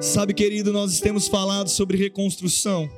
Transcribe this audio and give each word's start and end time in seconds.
Sabe, 0.00 0.34
querido, 0.34 0.72
nós 0.72 0.98
temos 0.98 1.28
falado 1.28 1.70
sobre 1.70 1.96
reconstrução. 1.96 2.90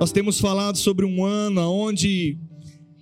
Nós 0.00 0.10
temos 0.10 0.40
falado 0.40 0.76
sobre 0.76 1.06
um 1.06 1.24
ano 1.24 1.60
onde 1.70 2.36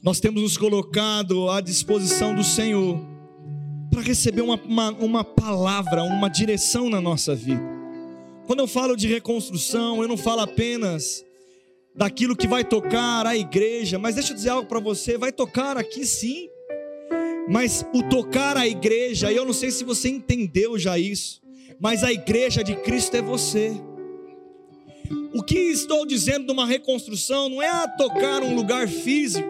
nós 0.03 0.21
temos 0.21 0.43
nos 0.43 0.59
colocado 0.59 1.49
à 1.49 1.63
disposição 1.63 2.35
do 2.35 2.45
Senhor 2.45 3.01
para 3.91 4.03
receber 4.03 4.43
uma, 4.43 4.61
uma, 4.63 4.91
uma, 4.91 5.25
palavra, 5.25 6.03
uma 6.03 6.29
direção 6.29 6.91
na 6.91 7.01
nossa 7.01 7.35
vida. 7.35 7.63
Quando 8.47 8.61
eu 8.61 8.67
falo 8.67 8.97
de 8.97 9.09
reconstrução, 9.09 10.03
eu 10.03 10.09
não 10.09 10.19
falo 10.19 10.43
apenas 10.43 11.25
daquilo 11.95 12.37
que 12.37 12.47
vai 12.47 12.65
tocar 12.65 13.27
a 13.27 13.35
igreja, 13.35 13.99
mas 13.99 14.15
deixa 14.15 14.33
eu 14.33 14.37
dizer 14.37 14.51
algo 14.51 14.69
para 14.69 14.79
você: 14.79 15.17
vai 15.17 15.33
tocar 15.33 15.79
aqui 15.79 16.05
sim, 16.05 16.51
mas 17.49 17.85
o 17.95 18.03
tocar 18.03 18.59
a 18.59 18.69
igreja, 18.69 19.33
eu 19.33 19.47
não 19.47 19.55
sei 19.55 19.71
se 19.71 19.83
você 19.83 20.11
entendeu 20.11 20.79
já 20.79 20.99
isso 20.99 21.46
mas 21.81 22.03
a 22.03 22.13
igreja 22.13 22.63
de 22.63 22.75
Cristo 22.77 23.15
é 23.17 23.23
você. 23.23 23.73
O 25.35 25.43
que 25.43 25.59
estou 25.59 26.07
dizendo 26.07 26.47
de 26.47 26.53
uma 26.53 26.67
reconstrução 26.67 27.49
não 27.49 27.63
é 27.63 27.87
tocar 27.97 28.43
um 28.43 28.55
lugar 28.55 28.89
físico, 28.89 29.49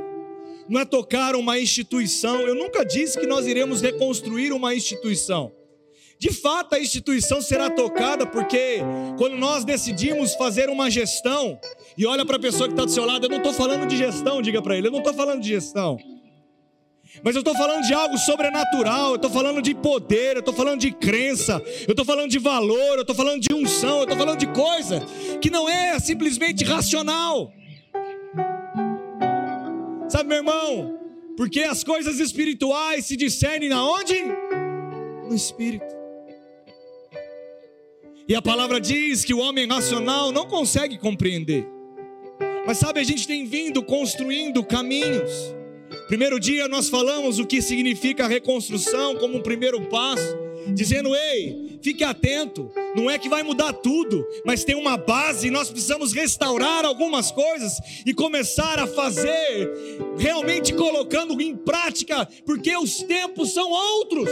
não 0.69 0.81
é 0.81 0.85
tocar 0.85 1.37
uma 1.37 1.59
instituição. 1.59 2.41
Eu 2.41 2.55
nunca 2.55 2.85
disse 2.85 3.19
que 3.19 3.27
nós 3.27 3.47
iremos 3.47 3.81
reconstruir 3.81 4.53
uma 4.53 4.75
instituição. 4.75 5.53
De 6.19 6.33
fato, 6.33 6.75
a 6.75 6.81
instituição 6.81 7.43
será 7.43 7.69
tocada 7.69 8.27
porque 8.27 8.81
quando 9.19 9.37
nós 9.37 9.65
decidimos 9.65 10.35
fazer 10.35 10.71
uma 10.71 10.91
gestão, 10.91 11.59
e 11.97 12.07
olha 12.07 12.25
para 12.25 12.37
a 12.37 12.41
pessoa 12.41 12.69
que 12.69 12.73
está 12.73 12.85
do 12.85 12.91
seu 12.91 13.05
lado, 13.05 13.27
eu 13.27 13.31
não 13.31 13.37
estou 13.39 13.53
falando 13.53 13.87
de 13.87 13.97
gestão, 13.97 14.41
diga 14.41 14.63
para 14.63 14.77
ele, 14.77 14.89
eu 14.89 14.93
não 14.93 15.01
estou 15.01 15.13
falando 15.15 15.43
de 15.43 15.49
gestão. 15.49 15.99
Mas 17.23 17.35
eu 17.35 17.41
estou 17.41 17.55
falando 17.55 17.85
de 17.85 17.95
algo 17.95 18.17
sobrenatural, 18.19 19.11
eu 19.11 19.17
estou 19.17 19.31
falando 19.31 19.63
de 19.63 19.75
poder, 19.75 20.37
eu 20.37 20.41
estou 20.41 20.55
falando 20.55 20.81
de 20.81 20.93
crença, 20.93 21.63
eu 21.87 21.93
estou 21.93 22.05
falando 22.05 22.31
de 22.31 22.39
valor, 22.39 22.95
eu 22.97 23.01
estou 23.01 23.17
falando 23.17 23.41
de 23.41 23.53
unção, 23.55 23.99
eu 23.99 24.03
estou 24.03 24.17
falando 24.17 24.39
de 24.39 24.47
coisa 24.49 25.03
que 25.41 25.51
não 25.51 25.69
é 25.69 25.99
simplesmente 25.99 26.65
racional. 26.65 27.53
Sabe, 30.09 30.29
meu 30.29 30.39
irmão? 30.39 30.99
Porque 31.37 31.63
as 31.63 31.83
coisas 31.85 32.19
espirituais 32.19 33.07
se 33.07 33.17
discernem 33.17 33.73
aonde? 33.73 34.15
No 35.29 35.35
espírito. 35.35 35.95
E 38.29 38.35
a 38.35 38.43
palavra 38.43 38.81
diz 38.81 39.25
que 39.25 39.35
o 39.35 39.39
homem 39.39 39.69
racional 39.69 40.33
não 40.33 40.47
consegue 40.47 40.99
compreender. 40.99 41.67
Mas 42.67 42.79
sabe, 42.79 42.99
a 42.99 43.05
gente 43.05 43.27
tem 43.27 43.45
vindo 43.45 43.83
construindo 43.83 44.65
caminhos 44.65 45.55
Primeiro 46.09 46.39
dia 46.39 46.69
nós 46.69 46.89
falamos 46.89 47.39
o 47.39 47.47
que 47.47 47.61
significa 47.61 48.29
reconstrução 48.29 49.17
como 49.17 49.39
um 49.39 49.43
primeiro 49.43 49.81
passo, 49.89 50.37
dizendo: 50.73 51.15
ei, 51.15 51.79
fique 51.83 52.05
atento, 52.05 52.71
não 52.95 53.11
é 53.11 53.19
que 53.19 53.29
vai 53.29 53.43
mudar 53.43 53.73
tudo, 53.73 54.25
mas 54.45 54.63
tem 54.63 54.77
uma 54.77 54.97
base, 54.97 55.51
nós 55.51 55.69
precisamos 55.69 56.13
restaurar 56.13 56.85
algumas 56.85 57.33
coisas 57.33 57.79
e 58.07 58.15
começar 58.15 58.79
a 58.79 58.87
fazer, 58.87 59.73
realmente 60.17 60.73
colocando 60.75 61.41
em 61.41 61.57
prática, 61.57 62.27
porque 62.45 62.77
os 62.77 63.03
tempos 63.03 63.53
são 63.53 63.69
outros. 63.71 64.31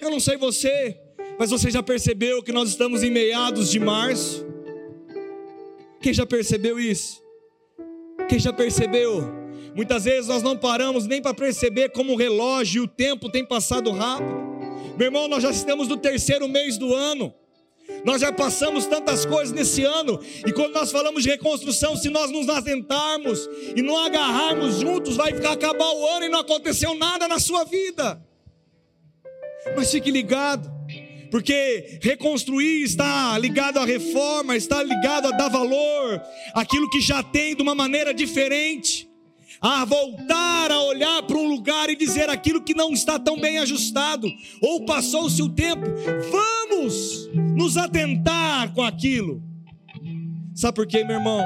Eu 0.00 0.10
não 0.10 0.20
sei 0.20 0.38
você, 0.38 0.98
mas 1.38 1.50
você 1.50 1.70
já 1.70 1.82
percebeu 1.82 2.42
que 2.42 2.50
nós 2.50 2.70
estamos 2.70 3.02
em 3.02 3.10
meados 3.10 3.70
de 3.70 3.78
março? 3.78 4.44
Quem 6.00 6.14
já 6.14 6.26
percebeu 6.26 6.80
isso? 6.80 7.22
Quem 8.32 8.38
já 8.38 8.50
percebeu? 8.50 9.30
Muitas 9.74 10.04
vezes 10.04 10.26
nós 10.26 10.42
não 10.42 10.56
paramos 10.56 11.06
nem 11.06 11.20
para 11.20 11.34
perceber 11.34 11.90
como 11.90 12.14
o 12.14 12.16
relógio 12.16 12.80
e 12.80 12.84
o 12.86 12.88
tempo 12.88 13.28
tem 13.28 13.44
passado 13.44 13.90
rápido. 13.90 14.32
Meu 14.96 15.08
irmão, 15.08 15.28
nós 15.28 15.42
já 15.42 15.50
estamos 15.50 15.86
no 15.86 15.98
terceiro 15.98 16.48
mês 16.48 16.78
do 16.78 16.94
ano. 16.94 17.34
Nós 18.06 18.22
já 18.22 18.32
passamos 18.32 18.86
tantas 18.86 19.26
coisas 19.26 19.52
nesse 19.52 19.84
ano, 19.84 20.18
e 20.46 20.50
quando 20.50 20.72
nós 20.72 20.90
falamos 20.90 21.24
de 21.24 21.28
reconstrução, 21.28 21.94
se 21.94 22.08
nós 22.08 22.30
nos 22.30 22.48
atentarmos 22.48 23.50
e 23.76 23.82
não 23.82 23.98
agarrarmos 23.98 24.80
juntos, 24.80 25.14
vai 25.14 25.34
ficar 25.34 25.52
acabar 25.52 25.92
o 25.92 26.06
ano 26.16 26.24
e 26.24 26.30
não 26.30 26.40
aconteceu 26.40 26.94
nada 26.94 27.28
na 27.28 27.38
sua 27.38 27.64
vida. 27.64 28.18
Mas 29.76 29.90
fique 29.90 30.10
ligado, 30.10 30.71
porque 31.32 31.98
reconstruir 32.02 32.82
está 32.82 33.38
ligado 33.38 33.78
à 33.78 33.86
reforma, 33.86 34.54
está 34.54 34.82
ligado 34.82 35.28
a 35.28 35.30
dar 35.30 35.48
valor 35.48 36.20
àquilo 36.52 36.90
que 36.90 37.00
já 37.00 37.22
tem 37.22 37.56
de 37.56 37.62
uma 37.62 37.74
maneira 37.74 38.12
diferente, 38.12 39.08
a 39.58 39.82
voltar 39.86 40.70
a 40.70 40.82
olhar 40.82 41.22
para 41.22 41.38
um 41.38 41.48
lugar 41.48 41.88
e 41.88 41.96
dizer 41.96 42.28
aquilo 42.28 42.62
que 42.62 42.74
não 42.74 42.92
está 42.92 43.18
tão 43.18 43.40
bem 43.40 43.58
ajustado, 43.60 44.28
ou 44.60 44.84
passou-se 44.84 45.42
o 45.42 45.48
tempo, 45.48 45.86
vamos 46.30 47.30
nos 47.56 47.78
atentar 47.78 48.74
com 48.74 48.82
aquilo. 48.82 49.42
Sabe 50.54 50.74
por 50.74 50.86
quê, 50.86 51.02
meu 51.02 51.16
irmão? 51.16 51.42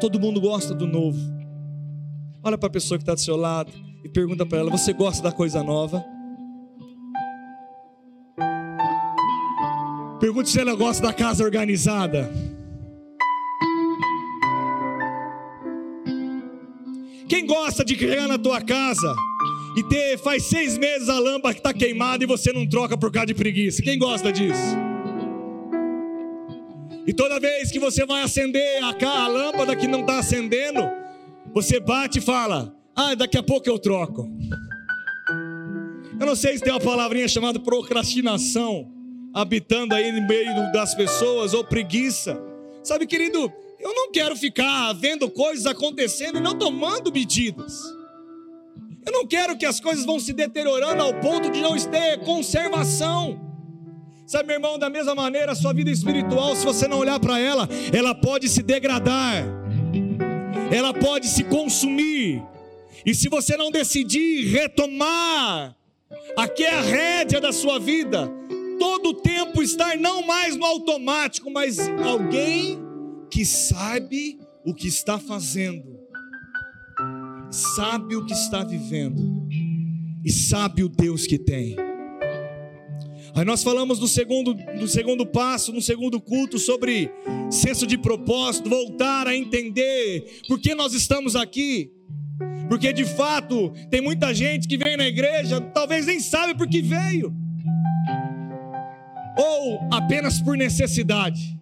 Todo 0.00 0.20
mundo 0.20 0.40
gosta 0.40 0.72
do 0.72 0.86
novo. 0.86 1.18
Olha 2.44 2.56
para 2.56 2.68
a 2.68 2.72
pessoa 2.72 2.96
que 2.96 3.02
está 3.02 3.14
do 3.14 3.20
seu 3.20 3.34
lado 3.34 3.72
e 4.04 4.08
pergunta 4.08 4.46
para 4.46 4.58
ela: 4.58 4.70
Você 4.70 4.92
gosta 4.92 5.20
da 5.20 5.32
coisa 5.32 5.64
nova? 5.64 6.15
Pergunte 10.26 10.50
se 10.50 10.58
ela 10.58 10.74
gosta 10.74 11.06
da 11.06 11.12
casa 11.12 11.44
organizada. 11.44 12.28
Quem 17.28 17.46
gosta 17.46 17.84
de 17.84 17.94
criar 17.94 18.26
na 18.26 18.36
tua 18.36 18.60
casa 18.60 19.14
e 19.76 19.84
ter 19.84 20.18
faz 20.18 20.42
seis 20.42 20.76
meses 20.78 21.08
a 21.08 21.20
lâmpada 21.20 21.54
que 21.54 21.60
está 21.60 21.72
queimada 21.72 22.24
e 22.24 22.26
você 22.26 22.52
não 22.52 22.68
troca 22.68 22.98
por 22.98 23.12
causa 23.12 23.26
de 23.26 23.34
preguiça? 23.34 23.80
Quem 23.80 23.96
gosta 23.96 24.32
disso? 24.32 24.76
E 27.06 27.12
toda 27.12 27.38
vez 27.38 27.70
que 27.70 27.78
você 27.78 28.04
vai 28.04 28.24
acender 28.24 28.82
a, 28.82 28.96
a 29.08 29.28
lâmpada 29.28 29.76
que 29.76 29.86
não 29.86 30.00
está 30.00 30.18
acendendo, 30.18 30.80
você 31.54 31.78
bate 31.78 32.18
e 32.18 32.20
fala: 32.20 32.74
Ah, 32.96 33.14
daqui 33.14 33.38
a 33.38 33.44
pouco 33.44 33.68
eu 33.68 33.78
troco. 33.78 34.28
Eu 36.18 36.26
não 36.26 36.34
sei 36.34 36.58
se 36.58 36.64
tem 36.64 36.72
uma 36.72 36.80
palavrinha 36.80 37.28
chamada 37.28 37.60
procrastinação 37.60 38.95
habitando 39.36 39.94
aí 39.94 40.10
no 40.10 40.26
meio 40.26 40.72
das 40.72 40.94
pessoas, 40.94 41.52
ou 41.52 41.62
preguiça. 41.62 42.40
Sabe, 42.82 43.06
querido, 43.06 43.52
eu 43.78 43.94
não 43.94 44.10
quero 44.10 44.34
ficar 44.34 44.94
vendo 44.94 45.28
coisas 45.28 45.66
acontecendo 45.66 46.38
e 46.38 46.40
não 46.40 46.56
tomando 46.56 47.12
medidas. 47.12 47.82
Eu 49.04 49.12
não 49.12 49.26
quero 49.26 49.58
que 49.58 49.66
as 49.66 49.78
coisas 49.78 50.06
vão 50.06 50.18
se 50.18 50.32
deteriorando 50.32 51.02
ao 51.02 51.12
ponto 51.20 51.50
de 51.50 51.60
não 51.60 51.76
ter 51.76 52.18
conservação. 52.20 53.38
Sabe, 54.26 54.46
meu 54.46 54.56
irmão, 54.56 54.78
da 54.78 54.88
mesma 54.88 55.14
maneira, 55.14 55.52
a 55.52 55.54
sua 55.54 55.74
vida 55.74 55.90
espiritual, 55.90 56.56
se 56.56 56.64
você 56.64 56.88
não 56.88 56.98
olhar 56.98 57.20
para 57.20 57.38
ela, 57.38 57.68
ela 57.92 58.14
pode 58.14 58.48
se 58.48 58.62
degradar, 58.62 59.44
ela 60.72 60.94
pode 60.94 61.28
se 61.28 61.44
consumir, 61.44 62.42
e 63.04 63.14
se 63.14 63.28
você 63.28 63.54
não 63.54 63.70
decidir 63.70 64.46
retomar, 64.46 65.76
aqui 66.38 66.64
é 66.64 66.74
a 66.74 66.80
rédea 66.80 67.40
da 67.40 67.52
sua 67.52 67.78
vida, 67.78 68.32
todo 68.78 69.10
o 69.10 69.14
tempo 69.14 69.62
estar 69.62 69.96
não 69.96 70.26
mais 70.26 70.56
no 70.56 70.64
automático, 70.64 71.50
mas 71.50 71.78
alguém 72.04 72.78
que 73.30 73.44
sabe 73.44 74.38
o 74.64 74.74
que 74.74 74.88
está 74.88 75.18
fazendo, 75.18 75.98
sabe 77.50 78.16
o 78.16 78.24
que 78.24 78.32
está 78.32 78.64
vivendo 78.64 79.48
e 80.24 80.30
sabe 80.30 80.82
o 80.82 80.88
Deus 80.88 81.26
que 81.26 81.38
tem. 81.38 81.76
Aí 83.34 83.44
nós 83.44 83.62
falamos 83.62 83.98
do 83.98 84.08
segundo, 84.08 84.54
do 84.54 84.88
segundo 84.88 85.26
passo, 85.26 85.70
no 85.72 85.82
segundo 85.82 86.20
culto, 86.20 86.58
sobre 86.58 87.10
senso 87.50 87.86
de 87.86 87.98
propósito, 87.98 88.70
voltar 88.70 89.26
a 89.26 89.36
entender 89.36 90.40
por 90.48 90.58
que 90.58 90.74
nós 90.74 90.94
estamos 90.94 91.36
aqui. 91.36 91.92
Porque 92.68 92.92
de 92.92 93.04
fato, 93.04 93.72
tem 93.90 94.00
muita 94.00 94.32
gente 94.34 94.66
que 94.66 94.78
vem 94.78 94.96
na 94.96 95.06
igreja, 95.06 95.60
talvez 95.60 96.06
nem 96.06 96.18
sabe 96.18 96.56
por 96.56 96.66
que 96.66 96.80
veio 96.80 97.45
ou 99.36 99.80
apenas 99.92 100.40
por 100.40 100.56
necessidade. 100.56 101.56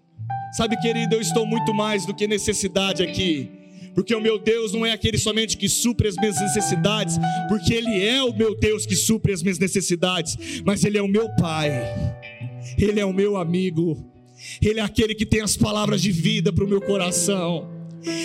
Sabe, 0.52 0.76
querido, 0.80 1.16
eu 1.16 1.20
estou 1.20 1.44
muito 1.44 1.74
mais 1.74 2.06
do 2.06 2.14
que 2.14 2.28
necessidade 2.28 3.02
aqui. 3.02 3.50
Porque 3.94 4.14
o 4.14 4.20
meu 4.20 4.38
Deus 4.38 4.72
não 4.72 4.84
é 4.84 4.92
aquele 4.92 5.18
somente 5.18 5.56
que 5.56 5.68
supre 5.68 6.08
as 6.08 6.16
minhas 6.16 6.40
necessidades, 6.40 7.18
porque 7.48 7.72
Ele 7.74 8.04
é 8.04 8.22
o 8.22 8.34
meu 8.34 8.58
Deus 8.58 8.86
que 8.86 8.96
supre 8.96 9.32
as 9.32 9.42
minhas 9.42 9.58
necessidades, 9.58 10.62
mas 10.64 10.84
Ele 10.84 10.98
é 10.98 11.02
o 11.02 11.06
meu 11.06 11.28
Pai, 11.36 11.70
Ele 12.76 12.98
é 12.98 13.04
o 13.04 13.12
meu 13.12 13.36
amigo, 13.36 13.96
Ele 14.60 14.80
é 14.80 14.82
aquele 14.82 15.14
que 15.14 15.24
tem 15.24 15.40
as 15.40 15.56
palavras 15.56 16.02
de 16.02 16.10
vida 16.10 16.52
para 16.52 16.64
o 16.64 16.68
meu 16.68 16.80
coração 16.80 17.73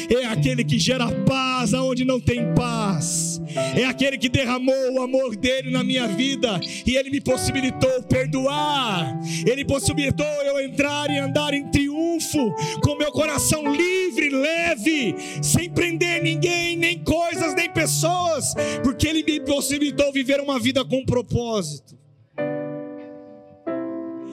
é 0.10 0.26
aquele 0.26 0.64
que 0.64 0.78
gera 0.78 1.12
paz 1.26 1.74
aonde 1.74 2.06
não 2.06 2.20
tem 2.20 2.54
paz, 2.54 3.42
é 3.76 3.86
aquele 3.86 4.18
que 4.18 4.30
derramou 4.30 4.94
o 4.94 5.02
amor 5.02 5.36
dele 5.36 5.72
na 5.72 5.84
minha 5.84 6.08
vida 6.08 6.60
e 6.86 6.96
ele 6.96 7.10
me 7.10 7.22
possibilitou 7.22 8.04
perdoar, 8.04 9.20
ele 9.46 9.64
possibilitou 9.66 10.26
eu 10.26 10.60
entrar 10.60 11.10
e 11.10 11.18
andar 11.18 11.54
em 11.54 11.70
triunfo, 11.70 12.54
com 12.82 12.96
meu 12.96 13.12
coração 13.12 13.64
livre, 13.74 14.30
leve, 14.30 15.16
sem 15.42 15.70
prender 15.70 16.22
ninguém, 16.22 16.76
nem 16.76 17.04
coisas, 17.04 17.56
nem 17.56 17.70
pessoas, 17.70 18.54
porque 18.84 19.08
ele 19.08 19.24
me 19.24 19.40
possibilitou 19.42 20.12
viver 20.12 20.40
uma 20.40 20.60
vida 20.60 20.84
com 20.84 21.06
propósito. 21.06 21.98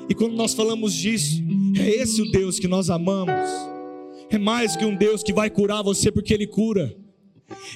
E 0.08 0.14
quando 0.14 0.34
nós 0.34 0.54
falamos 0.54 0.94
disso, 0.94 1.42
é 1.78 1.88
esse 1.88 2.22
o 2.22 2.30
Deus 2.30 2.58
que 2.58 2.68
nós 2.68 2.90
amamos. 2.90 3.75
É 4.30 4.38
mais 4.38 4.76
que 4.76 4.84
um 4.84 4.94
Deus 4.94 5.22
que 5.22 5.32
vai 5.32 5.48
curar 5.48 5.82
você 5.82 6.10
porque 6.10 6.34
Ele 6.34 6.46
cura. 6.46 6.96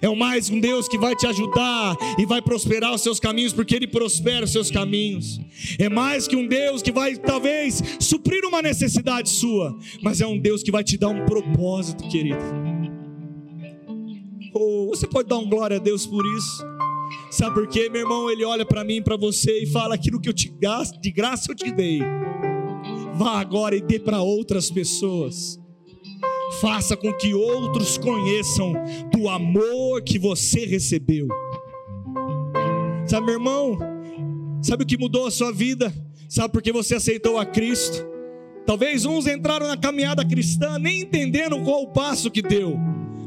É 0.03 0.09
mais 0.15 0.51
um 0.51 0.59
Deus 0.59 0.89
que 0.89 0.99
vai 0.99 1.15
te 1.15 1.27
ajudar 1.27 1.97
e 2.19 2.27
vai 2.27 2.43
prosperar 2.43 2.93
os 2.93 3.03
seus 3.03 3.21
caminhos, 3.21 3.53
porque 3.53 3.77
Ele 3.77 3.87
prospera 3.87 4.45
os 4.45 4.51
seus 4.51 4.71
caminhos. 4.71 5.41
É 5.79 5.89
mais 5.89 6.27
que 6.27 6.35
um 6.35 6.47
Deus 6.47 6.83
que 6.83 6.91
vai, 6.91 7.17
talvez, 7.17 7.83
suprir 8.01 8.45
uma 8.45 8.61
necessidade 8.61 9.29
sua, 9.29 9.77
mas 10.03 10.21
é 10.21 10.27
um 10.27 10.39
Deus 10.39 10.63
que 10.63 10.73
vai 10.73 10.83
te 10.83 10.99
dar 10.99 11.09
um 11.09 11.25
propósito, 11.25 12.09
querido. 12.09 12.43
Oh, 14.53 14.89
você 14.89 15.07
pode 15.07 15.29
dar 15.29 15.39
um 15.39 15.49
glória 15.49 15.77
a 15.77 15.81
Deus 15.81 16.05
por 16.05 16.27
isso. 16.37 16.67
Sabe 17.31 17.55
por 17.55 17.69
quê, 17.69 17.89
meu 17.89 18.01
irmão? 18.01 18.29
Ele 18.29 18.45
olha 18.45 18.67
para 18.67 18.83
mim 18.83 19.01
para 19.01 19.17
você 19.17 19.63
e 19.63 19.67
fala: 19.67 19.95
aquilo 19.95 20.21
que 20.21 20.29
eu 20.29 20.33
te 20.33 20.53
de 21.01 21.11
graça 21.13 21.51
eu 21.51 21.55
te 21.55 21.71
dei. 21.71 22.01
Vá 23.15 23.39
agora 23.39 23.77
e 23.77 23.81
dê 23.81 24.01
para 24.01 24.21
outras 24.21 24.71
pessoas 24.71 25.61
faça 26.61 26.97
com 26.97 27.13
que 27.13 27.35
outros 27.35 27.97
conheçam 27.99 28.73
do 29.13 29.29
amor 29.29 30.03
que 30.03 30.19
você 30.19 30.67
recebeu. 30.67 31.29
Sabe, 33.07 33.27
meu 33.27 33.35
irmão? 33.37 33.79
Sabe 34.63 34.85
o 34.85 34.87
que 34.87 34.99
mudou 34.99 35.27
a 35.27 35.31
sua 35.31 35.53
vida? 35.53 35.93
Sabe 36.29 36.53
porque 36.53 36.73
você 36.73 36.95
aceitou 36.95 37.39
a 37.39 37.47
Cristo? 37.47 38.07
Talvez 38.67 39.05
uns 39.05 39.27
entraram 39.27 39.67
na 39.67 39.77
caminhada 39.77 40.25
cristã 40.25 40.79
nem 40.79 41.01
entendendo 41.01 41.61
qual 41.63 41.83
o 41.83 41.93
passo 41.93 42.31
que 42.31 42.43
deu. 42.43 42.79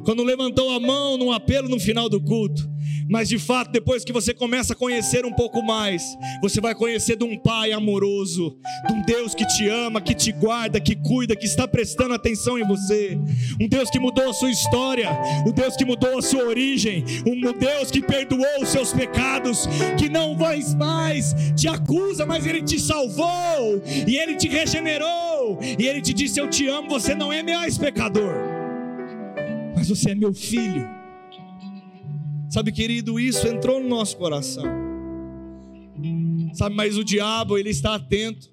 Quando 0.04 0.24
levantou 0.24 0.72
a 0.72 0.80
mão 0.80 1.18
num 1.18 1.32
apelo 1.32 1.70
no 1.70 1.80
final 1.80 2.10
do 2.10 2.22
culto, 2.22 2.74
mas 3.10 3.30
de 3.30 3.38
fato, 3.38 3.72
depois 3.72 4.04
que 4.04 4.14
você 4.14 4.34
começa 4.34 4.74
a 4.74 4.76
conhecer 4.76 5.26
um 5.26 5.32
pouco 5.32 5.62
mais, 5.62 6.04
você 6.42 6.62
vai 6.62 6.74
conhecer 6.74 7.16
de 7.18 7.24
um 7.24 7.38
Pai 7.38 7.72
amoroso, 7.72 8.58
de 8.88 8.94
um 8.94 9.02
Deus 9.02 9.36
que 9.36 9.46
te 9.46 9.68
ama, 9.68 10.02
que 10.02 10.14
te 10.14 10.32
guarda, 10.32 10.80
que 10.80 10.96
cuida, 10.96 11.36
que 11.36 11.46
está 11.46 11.68
prestando 11.68 12.14
atenção 12.14 12.58
em 12.58 12.66
você, 12.66 13.18
um 13.60 13.68
Deus 13.68 13.90
que 13.90 14.00
mudou 14.00 14.30
a 14.30 14.34
sua 14.34 14.50
história, 14.50 15.10
um 15.46 15.52
Deus 15.52 15.76
que 15.76 15.84
mudou 15.84 16.18
a 16.18 16.22
sua 16.22 16.44
origem, 16.44 17.04
um 17.26 17.40
Deus 17.54 17.92
que 17.92 18.02
perdoou 18.02 18.62
os 18.62 18.70
seus 18.70 18.94
pecados, 18.94 19.68
que 19.98 20.10
não 20.10 20.36
mais 20.36 20.74
mais 20.74 21.36
te 21.56 21.68
acusa, 21.68 22.26
mas 22.26 22.46
Ele 22.46 22.62
te 22.62 22.80
salvou, 22.80 23.82
e 24.08 24.18
Ele 24.18 24.36
te 24.36 24.48
regenerou, 24.48 25.60
e 25.78 25.86
Ele 25.86 26.02
te 26.02 26.14
disse: 26.14 26.40
Eu 26.40 26.50
te 26.50 26.68
amo, 26.68 26.90
você 26.90 27.14
não 27.14 27.32
é 27.32 27.44
mais 27.44 27.78
pecador, 27.78 28.34
mas 29.84 29.90
você 29.90 30.12
é 30.12 30.16
meu 30.16 30.34
filho. 30.34 30.88
Sabe, 32.50 32.72
querido, 32.72 33.20
isso 33.20 33.46
entrou 33.46 33.82
no 33.82 33.90
nosso 33.90 34.16
coração. 34.16 34.64
Sabe, 36.54 36.74
mas 36.74 36.98
o 36.98 37.04
diabo, 37.04 37.58
ele 37.58 37.70
está 37.70 37.96
atento 37.96 38.50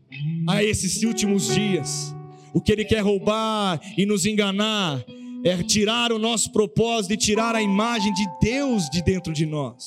a 0.49 0.65
esses 0.65 1.05
últimos 1.05 1.55
dias. 1.55 2.13
O 2.53 2.61
que 2.61 2.73
ele 2.73 2.85
quer 2.85 2.99
roubar 2.99 3.81
e 3.97 4.05
nos 4.05 4.27
enganar 4.27 5.05
é 5.45 5.63
tirar 5.63 6.11
o 6.11 6.19
nosso 6.19 6.51
propósito 6.51 7.15
e 7.15 7.17
tirar 7.17 7.55
a 7.55 7.63
imagem 7.63 8.13
de 8.13 8.27
Deus 8.43 8.91
de 8.91 9.01
dentro 9.01 9.33
de 9.33 9.47
nós. 9.47 9.87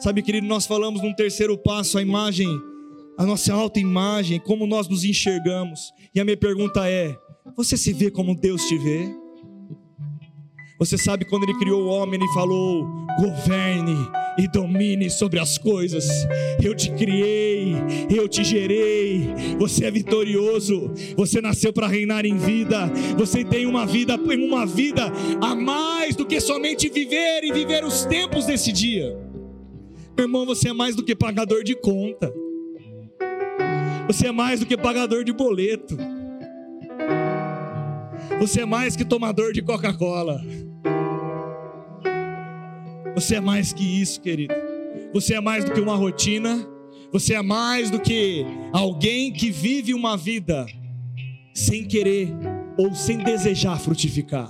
Sabe, 0.00 0.22
querido, 0.22 0.48
nós 0.48 0.66
falamos 0.66 1.00
num 1.00 1.14
terceiro 1.14 1.56
passo 1.56 1.98
a 1.98 2.02
imagem, 2.02 2.48
a 3.16 3.24
nossa 3.24 3.54
autoimagem, 3.54 4.40
como 4.40 4.66
nós 4.66 4.88
nos 4.88 5.04
enxergamos. 5.04 5.92
E 6.12 6.18
a 6.18 6.24
minha 6.24 6.36
pergunta 6.36 6.90
é: 6.90 7.16
você 7.56 7.76
se 7.76 7.92
vê 7.92 8.10
como 8.10 8.34
Deus 8.34 8.64
te 8.64 8.76
vê? 8.76 9.27
Você 10.78 10.96
sabe 10.96 11.24
quando 11.24 11.42
ele 11.42 11.58
criou 11.58 11.82
o 11.82 11.88
homem, 11.88 12.20
ele 12.20 12.32
falou: 12.32 12.86
governe 13.18 13.96
e 14.38 14.46
domine 14.46 15.10
sobre 15.10 15.40
as 15.40 15.58
coisas. 15.58 16.06
Eu 16.62 16.72
te 16.74 16.92
criei, 16.92 17.74
eu 18.08 18.28
te 18.28 18.44
gerei. 18.44 19.28
Você 19.58 19.86
é 19.86 19.90
vitorioso. 19.90 20.92
Você 21.16 21.40
nasceu 21.40 21.72
para 21.72 21.88
reinar 21.88 22.24
em 22.24 22.36
vida. 22.36 22.86
Você 23.16 23.44
tem 23.44 23.66
uma 23.66 23.84
vida, 23.84 24.14
uma 24.16 24.64
vida 24.64 25.12
a 25.40 25.54
mais 25.56 26.14
do 26.14 26.24
que 26.24 26.40
somente 26.40 26.88
viver 26.88 27.42
e 27.42 27.52
viver 27.52 27.84
os 27.84 28.04
tempos 28.04 28.46
desse 28.46 28.70
dia. 28.70 29.18
Meu 30.16 30.26
irmão, 30.26 30.46
você 30.46 30.68
é 30.68 30.72
mais 30.72 30.94
do 30.94 31.04
que 31.04 31.16
pagador 31.16 31.64
de 31.64 31.74
conta. 31.74 32.32
Você 34.06 34.28
é 34.28 34.32
mais 34.32 34.60
do 34.60 34.66
que 34.66 34.76
pagador 34.76 35.24
de 35.24 35.32
boleto. 35.32 35.96
Você 38.38 38.60
é 38.60 38.64
mais 38.64 38.94
que 38.94 39.04
tomador 39.04 39.52
de 39.52 39.60
Coca-Cola. 39.60 40.40
Você 43.14 43.36
é 43.36 43.40
mais 43.40 43.72
que 43.72 43.84
isso, 43.84 44.20
querido. 44.20 44.54
Você 45.12 45.34
é 45.34 45.40
mais 45.40 45.64
do 45.64 45.72
que 45.72 45.80
uma 45.80 45.96
rotina. 45.96 46.66
Você 47.12 47.34
é 47.34 47.42
mais 47.42 47.90
do 47.90 47.98
que 47.98 48.44
alguém 48.72 49.32
que 49.32 49.50
vive 49.50 49.94
uma 49.94 50.16
vida 50.16 50.66
sem 51.54 51.84
querer 51.84 52.28
ou 52.76 52.94
sem 52.94 53.18
desejar 53.18 53.78
frutificar. 53.80 54.48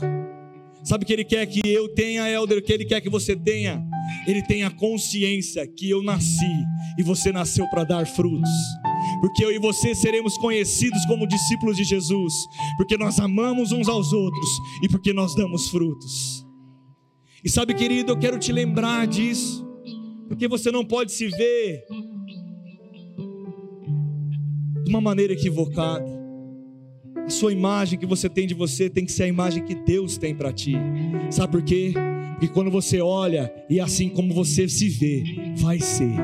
Sabe 0.82 1.04
o 1.04 1.06
que 1.06 1.12
ele 1.12 1.24
quer 1.24 1.46
que 1.46 1.60
eu 1.64 1.88
tenha, 1.88 2.28
Helder? 2.28 2.58
O 2.58 2.62
que 2.62 2.72
ele 2.72 2.84
quer 2.84 3.00
que 3.00 3.10
você 3.10 3.36
tenha? 3.36 3.86
Ele 4.26 4.42
tenha 4.42 4.70
consciência 4.70 5.66
que 5.66 5.88
eu 5.88 6.02
nasci 6.02 6.50
e 6.98 7.02
você 7.02 7.30
nasceu 7.30 7.68
para 7.68 7.84
dar 7.84 8.06
frutos. 8.06 8.50
Porque 9.20 9.44
eu 9.44 9.52
e 9.52 9.58
você 9.58 9.94
seremos 9.94 10.36
conhecidos 10.38 11.04
como 11.06 11.26
discípulos 11.26 11.76
de 11.76 11.84
Jesus, 11.84 12.32
porque 12.76 12.96
nós 12.96 13.20
amamos 13.20 13.70
uns 13.70 13.88
aos 13.88 14.12
outros 14.12 14.48
e 14.82 14.88
porque 14.88 15.12
nós 15.12 15.34
damos 15.34 15.68
frutos. 15.68 16.47
E 17.44 17.48
sabe, 17.48 17.74
querido, 17.74 18.12
eu 18.12 18.18
quero 18.18 18.38
te 18.38 18.52
lembrar 18.52 19.06
disso, 19.06 19.66
porque 20.26 20.48
você 20.48 20.70
não 20.70 20.84
pode 20.84 21.12
se 21.12 21.28
ver 21.28 21.84
de 24.84 24.90
uma 24.90 25.00
maneira 25.00 25.32
equivocada. 25.32 26.18
A 27.24 27.30
sua 27.30 27.52
imagem 27.52 27.98
que 27.98 28.06
você 28.06 28.28
tem 28.28 28.46
de 28.46 28.54
você 28.54 28.88
tem 28.88 29.04
que 29.04 29.12
ser 29.12 29.24
a 29.24 29.28
imagem 29.28 29.64
que 29.64 29.74
Deus 29.74 30.16
tem 30.16 30.34
para 30.34 30.52
ti. 30.52 30.74
Sabe 31.30 31.52
por 31.52 31.62
quê? 31.62 31.92
Porque 32.32 32.48
quando 32.48 32.70
você 32.70 33.00
olha 33.00 33.52
e 33.68 33.80
assim 33.80 34.08
como 34.08 34.32
você 34.32 34.68
se 34.68 34.88
vê, 34.88 35.22
vai 35.56 35.78
ser. 35.78 36.14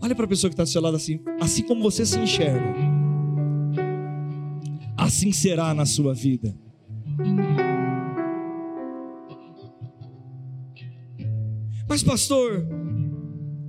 Olha 0.00 0.14
para 0.14 0.24
a 0.24 0.28
pessoa 0.28 0.48
que 0.48 0.54
está 0.54 0.64
do 0.64 0.68
seu 0.68 0.80
lado 0.80 0.96
assim, 0.96 1.20
assim 1.40 1.62
como 1.62 1.82
você 1.82 2.06
se 2.06 2.18
enxerga, 2.18 2.74
assim 4.96 5.32
será 5.32 5.74
na 5.74 5.84
sua 5.84 6.14
vida. 6.14 6.54
Mas, 11.90 12.04
pastor, 12.04 12.64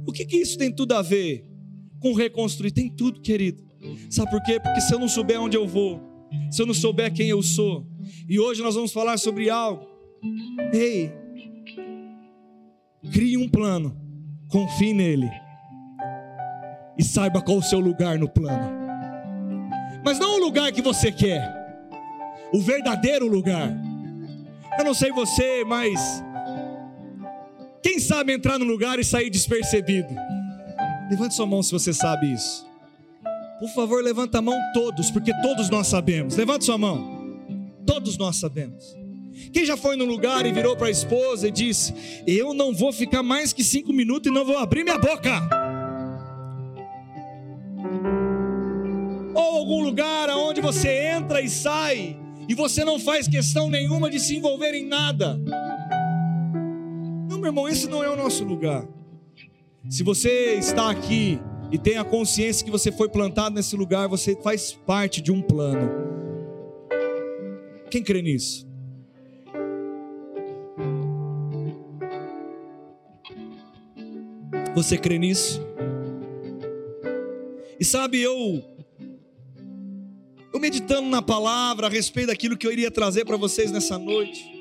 o 0.06 0.12
que, 0.12 0.24
que 0.26 0.38
isso 0.38 0.56
tem 0.56 0.72
tudo 0.72 0.94
a 0.94 1.02
ver 1.02 1.44
com 2.00 2.14
reconstruir? 2.14 2.70
Tem 2.70 2.88
tudo, 2.88 3.20
querido. 3.20 3.64
Sabe 4.12 4.30
por 4.30 4.44
quê? 4.44 4.60
Porque 4.60 4.80
se 4.80 4.94
eu 4.94 5.00
não 5.00 5.08
souber 5.08 5.42
onde 5.42 5.58
eu 5.58 5.68
vou, 5.68 6.00
se 6.52 6.62
eu 6.62 6.68
não 6.68 6.74
souber 6.76 7.12
quem 7.12 7.30
eu 7.30 7.42
sou, 7.42 7.84
e 8.30 8.40
hoje 8.40 8.62
nós 8.62 8.76
vamos 8.76 8.94
falar 8.94 9.18
sobre 9.18 9.50
algo. 9.50 9.88
Ei, 10.72 11.12
crie 13.12 13.38
um 13.38 13.50
plano, 13.50 14.00
confie 14.48 14.94
nele 14.94 15.28
e 17.00 17.04
saiba 17.04 17.42
qual 17.42 17.58
o 17.58 17.64
seu 17.64 17.80
lugar 17.80 18.20
no 18.20 18.30
plano. 18.30 18.72
Mas 20.06 20.20
não 20.20 20.36
o 20.36 20.46
lugar 20.46 20.72
que 20.72 20.82
você 20.84 21.12
quer, 21.12 21.52
o 22.54 22.62
verdadeiro 22.62 23.28
lugar. 23.28 23.76
Eu 24.78 24.86
não 24.86 24.94
sei 24.94 25.12
você, 25.12 25.64
mas 25.66 26.24
quem 27.84 28.00
sabe 28.00 28.34
entrar 28.34 28.60
no 28.60 28.66
lugar 28.66 29.00
e 29.00 29.04
sair 29.04 29.30
despercebido? 29.30 30.14
Levante 31.10 31.36
sua 31.36 31.46
mão 31.46 31.64
se 31.64 31.72
você 31.72 31.94
sabe 31.94 32.32
isso. 32.32 32.66
Por 33.60 33.70
favor, 33.70 34.04
levanta 34.04 34.40
a 34.40 34.42
mão 34.42 34.58
todos, 34.74 35.12
porque 35.12 35.34
todos 35.42 35.70
nós 35.70 35.88
sabemos. 35.88 36.36
Levante 36.36 36.66
sua 36.66 36.78
mão. 36.78 37.40
Todos 37.86 38.18
nós 38.18 38.38
sabemos. 38.38 38.96
Quem 39.52 39.66
já 39.66 39.76
foi 39.76 39.96
no 39.96 40.06
lugar 40.06 40.46
e 40.46 40.52
virou 40.52 40.76
para 40.76 40.88
a 40.88 40.92
esposa 40.92 41.48
e 41.48 41.52
disse: 41.52 41.94
Eu 42.26 42.54
não 42.54 42.74
vou 42.74 42.94
ficar 42.94 43.24
mais 43.24 43.52
que 43.54 43.64
cinco 43.64 43.92
minutos 43.92 44.32
e 44.32 44.34
não 44.34 44.46
vou 44.46 44.58
abrir 44.58 44.84
minha 44.84 44.98
boca. 44.98 45.42
Ou 49.34 49.58
algum 49.58 49.84
lugar 49.84 50.30
aonde 50.30 50.62
você 50.62 51.10
entra 51.16 51.42
e 51.42 51.50
sai 51.50 52.18
e 52.48 52.54
você 52.54 52.84
não 52.84 53.00
faz 53.00 53.28
questão 53.28 53.70
nenhuma 53.70 54.10
de 54.10 54.20
se 54.20 54.36
envolver 54.36 54.74
em 54.74 54.86
nada 54.86 55.40
meu 57.42 57.50
irmão, 57.50 57.68
esse 57.68 57.88
não 57.88 58.04
é 58.04 58.10
o 58.10 58.16
nosso 58.16 58.44
lugar. 58.44 58.88
Se 59.90 60.04
você 60.04 60.54
está 60.54 60.92
aqui 60.92 61.40
e 61.72 61.78
tem 61.78 61.98
a 61.98 62.04
consciência 62.04 62.64
que 62.64 62.70
você 62.70 62.92
foi 62.92 63.10
plantado 63.10 63.56
nesse 63.56 63.76
lugar, 63.76 64.08
você 64.08 64.36
faz 64.36 64.74
parte 64.74 65.22
de 65.22 65.32
um 65.32 65.42
plano. 65.42 65.90
Quem 67.90 68.04
crê 68.04 68.22
nisso? 68.22 68.70
Você 74.76 74.98
crê 74.98 75.18
nisso? 75.18 75.60
E 77.80 77.84
sabe, 77.84 78.22
eu 78.22 78.64
eu 80.54 80.60
meditando 80.60 81.10
na 81.10 81.22
palavra 81.22 81.88
a 81.88 81.90
respeito 81.90 82.28
daquilo 82.28 82.56
que 82.56 82.68
eu 82.68 82.72
iria 82.72 82.92
trazer 82.92 83.26
para 83.26 83.36
vocês 83.36 83.72
nessa 83.72 83.98
noite. 83.98 84.61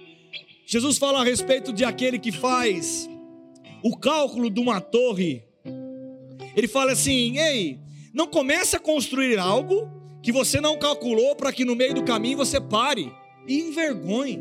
Jesus 0.73 0.99
fala 0.99 1.23
a 1.23 1.25
respeito 1.25 1.73
de 1.73 1.85
aquele 1.85 2.17
que 2.17 2.31
faz 2.31 3.11
o 3.83 3.97
cálculo 3.97 4.49
de 4.49 4.61
uma 4.61 4.81
torre. 4.81 5.43
Ele 6.55 6.69
fala 6.69 6.93
assim: 6.93 7.39
ei, 7.39 7.81
Não 8.15 8.29
comece 8.29 8.77
a 8.77 8.79
construir 8.79 9.37
algo 9.37 9.91
que 10.23 10.31
você 10.31 10.61
não 10.61 10.79
calculou 10.79 11.35
para 11.35 11.53
que 11.53 11.65
no 11.65 11.75
meio 11.75 11.95
do 11.95 12.05
caminho 12.05 12.37
você 12.37 12.61
pare 12.61 13.13
e 13.49 13.63
envergonhe. 13.63 14.41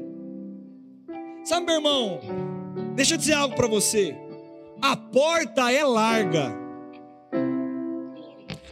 Sabe, 1.44 1.66
meu 1.66 1.78
irmão, 1.78 2.20
deixa 2.96 3.16
eu 3.16 3.18
dizer 3.18 3.34
algo 3.34 3.56
para 3.56 3.68
você. 3.68 4.16
A 4.84 4.96
porta 4.96 5.72
é 5.72 5.84
larga. 5.84 6.56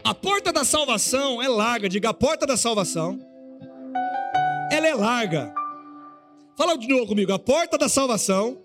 A 0.04 0.14
porta 0.14 0.54
da 0.54 0.64
salvação 0.64 1.42
é 1.42 1.48
larga, 1.48 1.90
diga 1.90 2.10
a 2.10 2.14
porta 2.14 2.46
da 2.46 2.56
salvação. 2.56 3.20
Ela 4.72 4.88
é 4.88 4.94
larga. 4.94 5.57
Fala 6.58 6.76
de 6.76 6.88
novo 6.88 7.06
comigo, 7.06 7.32
a 7.32 7.38
porta 7.38 7.78
da 7.78 7.88
salvação 7.88 8.58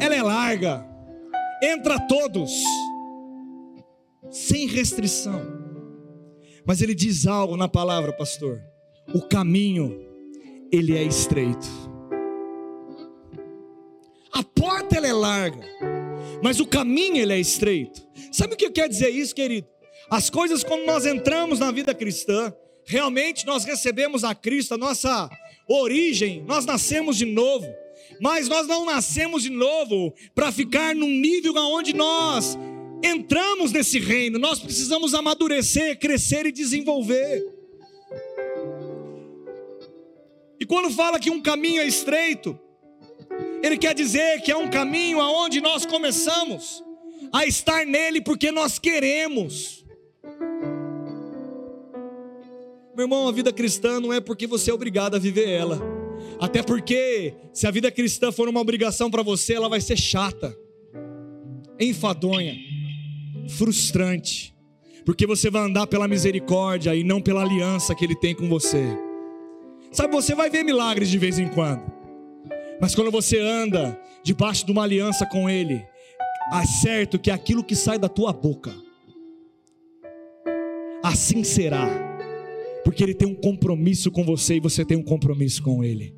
ela 0.00 0.12
é 0.12 0.22
larga. 0.22 0.84
Entra 1.62 2.00
todos 2.00 2.50
sem 4.28 4.66
restrição. 4.66 5.40
Mas 6.66 6.82
ele 6.82 6.92
diz 6.92 7.28
algo 7.28 7.56
na 7.56 7.68
palavra, 7.68 8.12
pastor. 8.12 8.60
O 9.14 9.22
caminho, 9.22 9.96
ele 10.72 10.96
é 10.96 11.02
estreito. 11.04 11.68
A 14.32 14.42
porta 14.42 14.96
ela 14.96 15.06
é 15.06 15.12
larga, 15.12 15.64
mas 16.42 16.58
o 16.58 16.66
caminho 16.66 17.18
ele 17.18 17.32
é 17.32 17.38
estreito. 17.38 18.02
Sabe 18.32 18.54
o 18.54 18.56
que 18.56 18.68
quer 18.68 18.88
dizer 18.88 19.10
isso, 19.10 19.32
querido? 19.32 19.68
As 20.10 20.28
coisas 20.28 20.64
quando 20.64 20.84
nós 20.84 21.06
entramos 21.06 21.60
na 21.60 21.70
vida 21.70 21.94
cristã, 21.94 22.52
realmente 22.84 23.46
nós 23.46 23.64
recebemos 23.64 24.24
a 24.24 24.34
Cristo, 24.34 24.74
a 24.74 24.78
nossa 24.78 25.30
origem, 25.68 26.42
nós 26.46 26.64
nascemos 26.64 27.16
de 27.16 27.24
novo. 27.24 27.66
Mas 28.20 28.48
nós 28.48 28.66
não 28.66 28.84
nascemos 28.84 29.42
de 29.42 29.50
novo 29.50 30.14
para 30.34 30.52
ficar 30.52 30.94
num 30.94 31.10
nível 31.10 31.54
onde 31.56 31.92
nós 31.94 32.56
entramos 33.02 33.70
nesse 33.70 33.98
reino, 33.98 34.38
nós 34.38 34.58
precisamos 34.58 35.12
amadurecer, 35.12 35.98
crescer 35.98 36.46
e 36.46 36.52
desenvolver. 36.52 37.44
E 40.58 40.64
quando 40.64 40.90
fala 40.90 41.20
que 41.20 41.30
um 41.30 41.42
caminho 41.42 41.82
é 41.82 41.86
estreito, 41.86 42.58
ele 43.62 43.76
quer 43.76 43.94
dizer 43.94 44.40
que 44.40 44.50
é 44.50 44.56
um 44.56 44.70
caminho 44.70 45.20
aonde 45.20 45.60
nós 45.60 45.84
começamos 45.84 46.82
a 47.32 47.44
estar 47.44 47.84
nele 47.84 48.22
porque 48.22 48.50
nós 48.50 48.78
queremos. 48.78 49.83
Meu 52.96 53.04
irmão, 53.04 53.28
a 53.28 53.32
vida 53.32 53.52
cristã 53.52 53.98
não 53.98 54.12
é 54.12 54.20
porque 54.20 54.46
você 54.46 54.70
é 54.70 54.74
obrigado 54.74 55.16
a 55.16 55.18
viver 55.18 55.48
ela. 55.48 55.80
Até 56.40 56.62
porque, 56.62 57.34
se 57.52 57.66
a 57.66 57.70
vida 57.70 57.90
cristã 57.90 58.30
for 58.30 58.48
uma 58.48 58.60
obrigação 58.60 59.10
para 59.10 59.22
você, 59.22 59.54
ela 59.54 59.68
vai 59.68 59.80
ser 59.80 59.96
chata, 59.96 60.56
enfadonha 61.78 62.54
frustrante, 63.48 64.54
porque 65.04 65.26
você 65.26 65.50
vai 65.50 65.62
andar 65.62 65.86
pela 65.86 66.08
misericórdia 66.08 66.94
e 66.94 67.04
não 67.04 67.20
pela 67.20 67.42
aliança 67.42 67.94
que 67.94 68.04
Ele 68.04 68.16
tem 68.16 68.34
com 68.34 68.48
você. 68.48 68.84
Sabe, 69.92 70.12
você 70.12 70.34
vai 70.34 70.50
ver 70.50 70.64
milagres 70.64 71.08
de 71.08 71.18
vez 71.18 71.38
em 71.38 71.48
quando, 71.48 71.82
mas 72.80 72.94
quando 72.94 73.10
você 73.10 73.38
anda 73.38 73.98
debaixo 74.22 74.64
de 74.66 74.72
uma 74.72 74.82
aliança 74.82 75.26
com 75.26 75.48
Ele, 75.48 75.84
é 76.52 76.66
certo 76.82 77.18
que 77.18 77.30
aquilo 77.30 77.64
que 77.64 77.76
sai 77.76 77.98
da 77.98 78.08
tua 78.08 78.32
boca, 78.32 78.74
assim 81.02 81.44
será, 81.44 82.13
porque 82.94 83.04
Ele 83.04 83.14
tem 83.14 83.28
um 83.28 83.34
compromisso 83.34 84.10
com 84.10 84.24
você 84.24 84.54
e 84.56 84.60
você 84.60 84.84
tem 84.84 84.96
um 84.96 85.02
compromisso 85.02 85.62
com 85.62 85.84
Ele. 85.84 86.14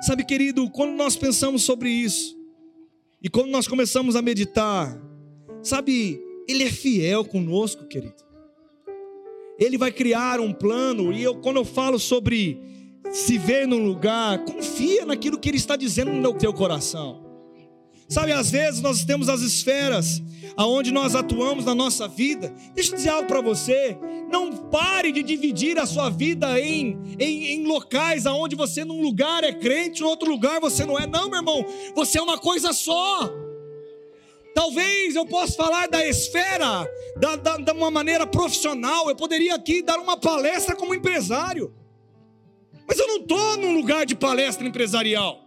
Sabe, 0.00 0.24
querido, 0.24 0.70
quando 0.70 0.96
nós 0.96 1.16
pensamos 1.16 1.62
sobre 1.62 1.90
isso, 1.90 2.34
e 3.20 3.28
quando 3.28 3.50
nós 3.50 3.66
começamos 3.66 4.14
a 4.14 4.22
meditar, 4.22 4.98
Sabe, 5.62 6.22
Ele 6.48 6.64
é 6.64 6.70
fiel 6.70 7.24
conosco, 7.24 7.86
querido. 7.86 8.14
Ele 9.58 9.76
vai 9.76 9.90
criar 9.90 10.40
um 10.40 10.52
plano, 10.52 11.12
e 11.12 11.22
eu, 11.22 11.36
quando 11.36 11.56
eu 11.56 11.64
falo 11.64 11.98
sobre 11.98 12.58
se 13.10 13.36
ver 13.36 13.66
num 13.66 13.84
lugar, 13.84 14.44
confia 14.44 15.04
naquilo 15.04 15.38
que 15.38 15.48
Ele 15.48 15.56
está 15.56 15.76
dizendo 15.76 16.12
no 16.12 16.34
teu 16.34 16.52
coração. 16.52 17.27
Sabe, 18.08 18.32
às 18.32 18.50
vezes 18.50 18.80
nós 18.80 19.04
temos 19.04 19.28
as 19.28 19.42
esferas 19.42 20.22
aonde 20.56 20.90
nós 20.90 21.14
atuamos 21.14 21.66
na 21.66 21.74
nossa 21.74 22.08
vida. 22.08 22.52
Deixa 22.74 22.92
eu 22.92 22.96
dizer 22.96 23.10
algo 23.10 23.28
para 23.28 23.42
você. 23.42 23.98
Não 24.30 24.50
pare 24.50 25.12
de 25.12 25.22
dividir 25.22 25.78
a 25.78 25.84
sua 25.84 26.08
vida 26.08 26.58
em, 26.58 26.98
em, 27.18 27.46
em 27.52 27.66
locais 27.66 28.26
aonde 28.26 28.56
você 28.56 28.82
num 28.82 29.02
lugar 29.02 29.44
é 29.44 29.52
crente, 29.52 30.00
no 30.00 30.08
outro 30.08 30.30
lugar 30.30 30.58
você 30.58 30.86
não 30.86 30.98
é. 30.98 31.06
Não, 31.06 31.28
meu 31.28 31.40
irmão, 31.40 31.64
você 31.94 32.18
é 32.18 32.22
uma 32.22 32.38
coisa 32.38 32.72
só. 32.72 33.30
Talvez 34.54 35.14
eu 35.14 35.26
possa 35.26 35.52
falar 35.52 35.86
da 35.86 36.04
esfera, 36.04 36.88
da, 37.16 37.36
da, 37.36 37.56
de 37.58 37.70
uma 37.72 37.90
maneira 37.90 38.26
profissional. 38.26 39.08
Eu 39.10 39.16
poderia 39.16 39.54
aqui 39.54 39.82
dar 39.82 39.98
uma 39.98 40.16
palestra 40.16 40.74
como 40.74 40.94
empresário. 40.94 41.74
Mas 42.86 42.98
eu 42.98 43.06
não 43.06 43.16
estou 43.18 43.58
num 43.58 43.74
lugar 43.74 44.06
de 44.06 44.16
palestra 44.16 44.66
empresarial. 44.66 45.44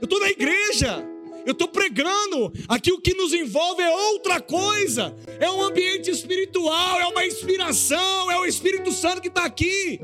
Eu 0.00 0.04
estou 0.04 0.18
na 0.18 0.28
igreja. 0.28 1.09
Eu 1.46 1.52
estou 1.52 1.68
pregando. 1.68 2.52
Aqui 2.68 2.92
o 2.92 3.00
que 3.00 3.14
nos 3.14 3.32
envolve 3.32 3.82
é 3.82 3.90
outra 3.90 4.40
coisa. 4.40 5.14
É 5.38 5.50
um 5.50 5.62
ambiente 5.62 6.10
espiritual, 6.10 7.00
é 7.00 7.06
uma 7.06 7.24
inspiração, 7.24 8.30
é 8.30 8.38
o 8.38 8.46
Espírito 8.46 8.92
Santo 8.92 9.20
que 9.20 9.28
está 9.28 9.44
aqui. 9.44 10.00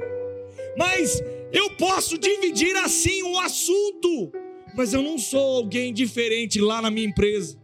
Mas 0.77 1.23
eu 1.53 1.71
posso 1.71 2.19
dividir 2.19 2.77
assim 2.77 3.23
o 3.23 3.33
um 3.33 3.41
assunto. 3.41 4.33
Mas 4.75 4.93
eu 4.93 5.03
não 5.03 5.19
sou 5.19 5.57
alguém 5.57 5.93
diferente 5.93 6.61
lá 6.61 6.83
na 6.83 6.91
minha 6.91 7.07
empresa. 7.07 7.59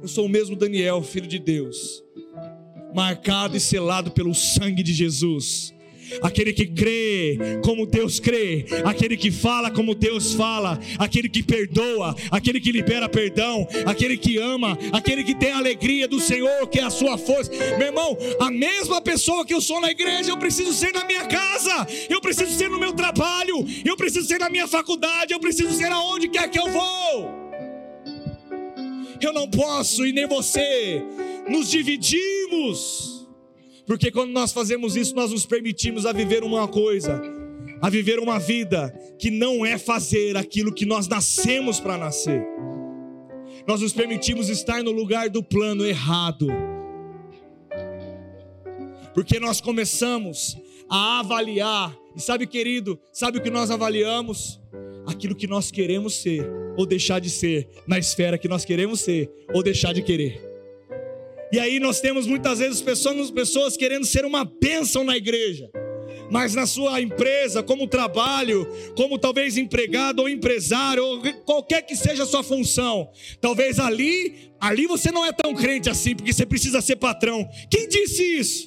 Eu 0.00 0.08
sou 0.08 0.26
o 0.26 0.28
mesmo 0.28 0.56
Daniel, 0.56 1.02
filho 1.02 1.26
de 1.26 1.38
Deus, 1.38 2.04
marcado 2.94 3.56
e 3.56 3.60
selado 3.60 4.10
pelo 4.10 4.34
sangue 4.34 4.82
de 4.82 4.92
Jesus. 4.92 5.74
Aquele 6.22 6.52
que 6.52 6.66
crê 6.66 7.38
como 7.62 7.86
Deus 7.86 8.20
crê, 8.20 8.66
aquele 8.84 9.16
que 9.16 9.30
fala 9.30 9.70
como 9.70 9.94
Deus 9.94 10.34
fala, 10.34 10.78
aquele 10.98 11.28
que 11.28 11.42
perdoa, 11.42 12.14
aquele 12.30 12.60
que 12.60 12.72
libera 12.72 13.08
perdão, 13.08 13.66
aquele 13.84 14.16
que 14.16 14.38
ama, 14.38 14.78
aquele 14.92 15.24
que 15.24 15.34
tem 15.34 15.52
a 15.52 15.58
alegria 15.58 16.08
do 16.08 16.20
Senhor, 16.20 16.68
que 16.68 16.78
é 16.78 16.84
a 16.84 16.90
sua 16.90 17.16
força. 17.18 17.50
Meu 17.78 17.88
irmão, 17.88 18.16
a 18.40 18.50
mesma 18.50 19.00
pessoa 19.00 19.44
que 19.44 19.54
eu 19.54 19.60
sou 19.60 19.80
na 19.80 19.90
igreja, 19.90 20.30
eu 20.30 20.38
preciso 20.38 20.72
ser 20.72 20.92
na 20.92 21.04
minha 21.04 21.24
casa, 21.26 21.86
eu 22.08 22.20
preciso 22.20 22.56
ser 22.56 22.70
no 22.70 22.78
meu 22.78 22.92
trabalho, 22.92 23.64
eu 23.84 23.96
preciso 23.96 24.26
ser 24.26 24.38
na 24.38 24.50
minha 24.50 24.66
faculdade, 24.66 25.32
eu 25.32 25.40
preciso 25.40 25.72
ser 25.72 25.90
aonde 25.92 26.28
quer 26.28 26.48
que 26.50 26.58
eu 26.58 26.70
vou 26.70 27.46
eu 29.26 29.32
não 29.32 29.48
posso 29.48 30.06
e 30.06 30.12
nem 30.12 30.26
você 30.26 31.02
nos 31.48 31.70
dividimos. 31.70 33.15
Porque 33.86 34.10
quando 34.10 34.32
nós 34.32 34.52
fazemos 34.52 34.96
isso, 34.96 35.14
nós 35.14 35.30
nos 35.30 35.46
permitimos 35.46 36.04
a 36.04 36.12
viver 36.12 36.42
uma 36.42 36.66
coisa, 36.66 37.22
a 37.80 37.88
viver 37.88 38.18
uma 38.18 38.38
vida 38.38 38.90
que 39.18 39.30
não 39.30 39.64
é 39.64 39.78
fazer 39.78 40.36
aquilo 40.36 40.74
que 40.74 40.84
nós 40.84 41.06
nascemos 41.06 41.78
para 41.78 41.96
nascer. 41.96 42.44
Nós 43.66 43.80
nos 43.80 43.92
permitimos 43.92 44.48
estar 44.48 44.82
no 44.82 44.90
lugar 44.90 45.30
do 45.30 45.42
plano 45.42 45.86
errado. 45.86 46.48
Porque 49.14 49.38
nós 49.38 49.60
começamos 49.60 50.56
a 50.88 51.20
avaliar, 51.20 51.96
e 52.14 52.20
sabe, 52.20 52.46
querido, 52.46 52.98
sabe 53.12 53.38
o 53.38 53.42
que 53.42 53.50
nós 53.50 53.70
avaliamos? 53.70 54.60
Aquilo 55.06 55.34
que 55.34 55.46
nós 55.46 55.70
queremos 55.70 56.14
ser 56.14 56.44
ou 56.76 56.84
deixar 56.84 57.20
de 57.20 57.30
ser, 57.30 57.68
na 57.86 57.98
esfera 57.98 58.36
que 58.36 58.48
nós 58.48 58.64
queremos 58.64 59.00
ser 59.00 59.30
ou 59.54 59.62
deixar 59.62 59.94
de 59.94 60.02
querer. 60.02 60.55
E 61.52 61.60
aí 61.60 61.78
nós 61.78 62.00
temos 62.00 62.26
muitas 62.26 62.58
vezes 62.58 62.82
pessoas, 62.82 63.30
pessoas 63.30 63.76
querendo 63.76 64.04
ser 64.04 64.24
uma 64.24 64.44
bênção 64.44 65.04
na 65.04 65.16
igreja, 65.16 65.70
mas 66.30 66.54
na 66.54 66.66
sua 66.66 67.00
empresa, 67.00 67.62
como 67.62 67.86
trabalho, 67.86 68.66
como 68.96 69.16
talvez 69.16 69.56
empregado 69.56 70.20
ou 70.20 70.28
empresário, 70.28 71.04
ou 71.04 71.22
qualquer 71.44 71.82
que 71.82 71.94
seja 71.94 72.24
a 72.24 72.26
sua 72.26 72.42
função, 72.42 73.08
talvez 73.40 73.78
ali, 73.78 74.50
ali 74.60 74.86
você 74.86 75.12
não 75.12 75.24
é 75.24 75.32
tão 75.32 75.54
crente 75.54 75.88
assim, 75.88 76.16
porque 76.16 76.32
você 76.32 76.44
precisa 76.44 76.80
ser 76.80 76.96
patrão. 76.96 77.48
Quem 77.70 77.88
disse 77.88 78.22
isso? 78.24 78.66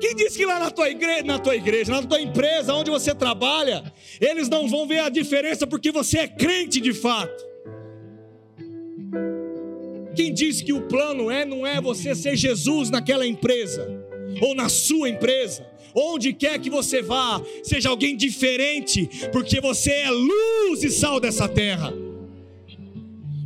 Quem 0.00 0.16
disse 0.16 0.36
que 0.36 0.46
lá 0.46 0.58
na 0.58 0.70
tua, 0.70 0.88
igreja, 0.88 1.22
na 1.22 1.38
tua 1.38 1.54
igreja, 1.54 1.92
na 1.92 2.02
tua 2.02 2.20
empresa, 2.20 2.74
onde 2.74 2.90
você 2.90 3.14
trabalha, 3.14 3.84
eles 4.20 4.48
não 4.48 4.66
vão 4.68 4.86
ver 4.86 4.98
a 5.00 5.08
diferença 5.08 5.64
porque 5.64 5.92
você 5.92 6.18
é 6.18 6.28
crente 6.28 6.80
de 6.80 6.92
fato? 6.92 7.51
Quem 10.14 10.32
disse 10.32 10.64
que 10.64 10.72
o 10.72 10.82
plano 10.82 11.30
é 11.30 11.44
não 11.44 11.66
é 11.66 11.80
você 11.80 12.14
ser 12.14 12.36
Jesus 12.36 12.90
naquela 12.90 13.26
empresa 13.26 13.88
ou 14.40 14.54
na 14.54 14.68
sua 14.68 15.08
empresa? 15.08 15.66
Onde 15.94 16.32
quer 16.32 16.58
que 16.58 16.70
você 16.70 17.02
vá, 17.02 17.40
seja 17.62 17.90
alguém 17.90 18.16
diferente, 18.16 19.08
porque 19.30 19.60
você 19.60 19.90
é 19.90 20.10
luz 20.10 20.82
e 20.82 20.90
sal 20.90 21.20
dessa 21.20 21.48
terra. 21.48 21.92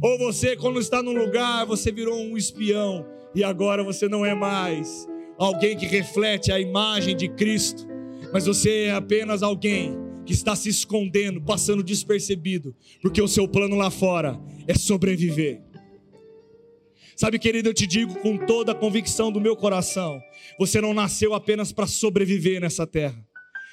Ou 0.03 0.19
você, 0.19 0.55
quando 0.57 0.79
está 0.79 1.03
num 1.03 1.17
lugar, 1.17 1.67
você 1.67 1.91
virou 1.91 2.21
um 2.21 2.37
espião 2.37 3.07
e 3.35 3.43
agora 3.43 3.83
você 3.83 4.09
não 4.09 4.25
é 4.25 4.35
mais 4.35 5.09
alguém 5.39 5.77
que 5.77 5.87
reflete 5.87 6.53
a 6.53 6.61
imagem 6.61 7.17
de 7.17 7.29
Cristo, 7.29 7.87
mas 8.33 8.47
você 8.47 8.85
é 8.85 8.93
apenas 8.93 9.43
alguém 9.43 9.97
que 10.25 10.33
está 10.33 10.57
se 10.57 10.69
escondendo, 10.69 11.41
passando 11.41 11.83
despercebido, 11.83 12.75
porque 13.01 13.23
o 13.23 13.29
seu 13.29 13.47
plano 13.47 13.77
lá 13.77 13.91
fora 13.91 14.39
é 14.67 14.75
sobreviver. 14.75 15.66
Sabe, 17.17 17.39
querido, 17.39 17.71
eu 17.71 17.75
te 17.75 17.87
digo 17.87 18.15
com 18.17 18.37
toda 18.37 18.73
a 18.73 18.75
convicção 18.75 19.33
do 19.33 19.41
meu 19.41 19.57
coração: 19.57 20.23
você 20.59 20.83
não 20.83 20.93
nasceu 20.93 21.33
apenas 21.33 21.73
para 21.73 21.87
sobreviver 21.87 22.61
nessa 22.61 22.87
terra, 22.87 23.17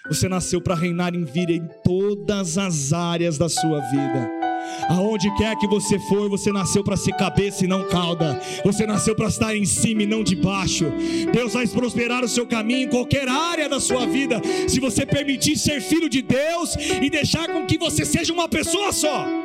você 0.07 0.29
nasceu 0.29 0.61
para 0.61 0.75
reinar 0.75 1.13
em 1.13 1.25
vida 1.25 1.51
em 1.51 1.67
todas 1.83 2.57
as 2.57 2.93
áreas 2.93 3.37
da 3.37 3.49
sua 3.49 3.81
vida. 3.81 4.43
Aonde 4.89 5.29
quer 5.35 5.57
que 5.57 5.67
você 5.67 5.99
for, 5.99 6.29
você 6.29 6.51
nasceu 6.51 6.85
para 6.85 6.95
ser 6.95 7.13
cabeça 7.13 7.65
e 7.65 7.67
não 7.67 7.87
cauda. 7.87 8.39
Você 8.63 8.85
nasceu 8.85 9.13
para 9.13 9.27
estar 9.27 9.55
em 9.55 9.65
cima 9.65 10.03
e 10.03 10.05
não 10.05 10.23
debaixo. 10.23 10.85
Deus 11.33 11.53
vai 11.53 11.67
prosperar 11.67 12.23
o 12.23 12.29
seu 12.29 12.47
caminho 12.47 12.87
em 12.87 12.89
qualquer 12.89 13.27
área 13.27 13.67
da 13.67 13.79
sua 13.81 14.05
vida, 14.05 14.41
se 14.67 14.79
você 14.79 15.05
permitir 15.05 15.57
ser 15.57 15.81
filho 15.81 16.09
de 16.09 16.21
Deus 16.21 16.75
e 17.01 17.09
deixar 17.09 17.49
com 17.49 17.65
que 17.65 17.77
você 17.77 18.05
seja 18.05 18.31
uma 18.31 18.47
pessoa 18.47 18.93
só. 18.93 19.42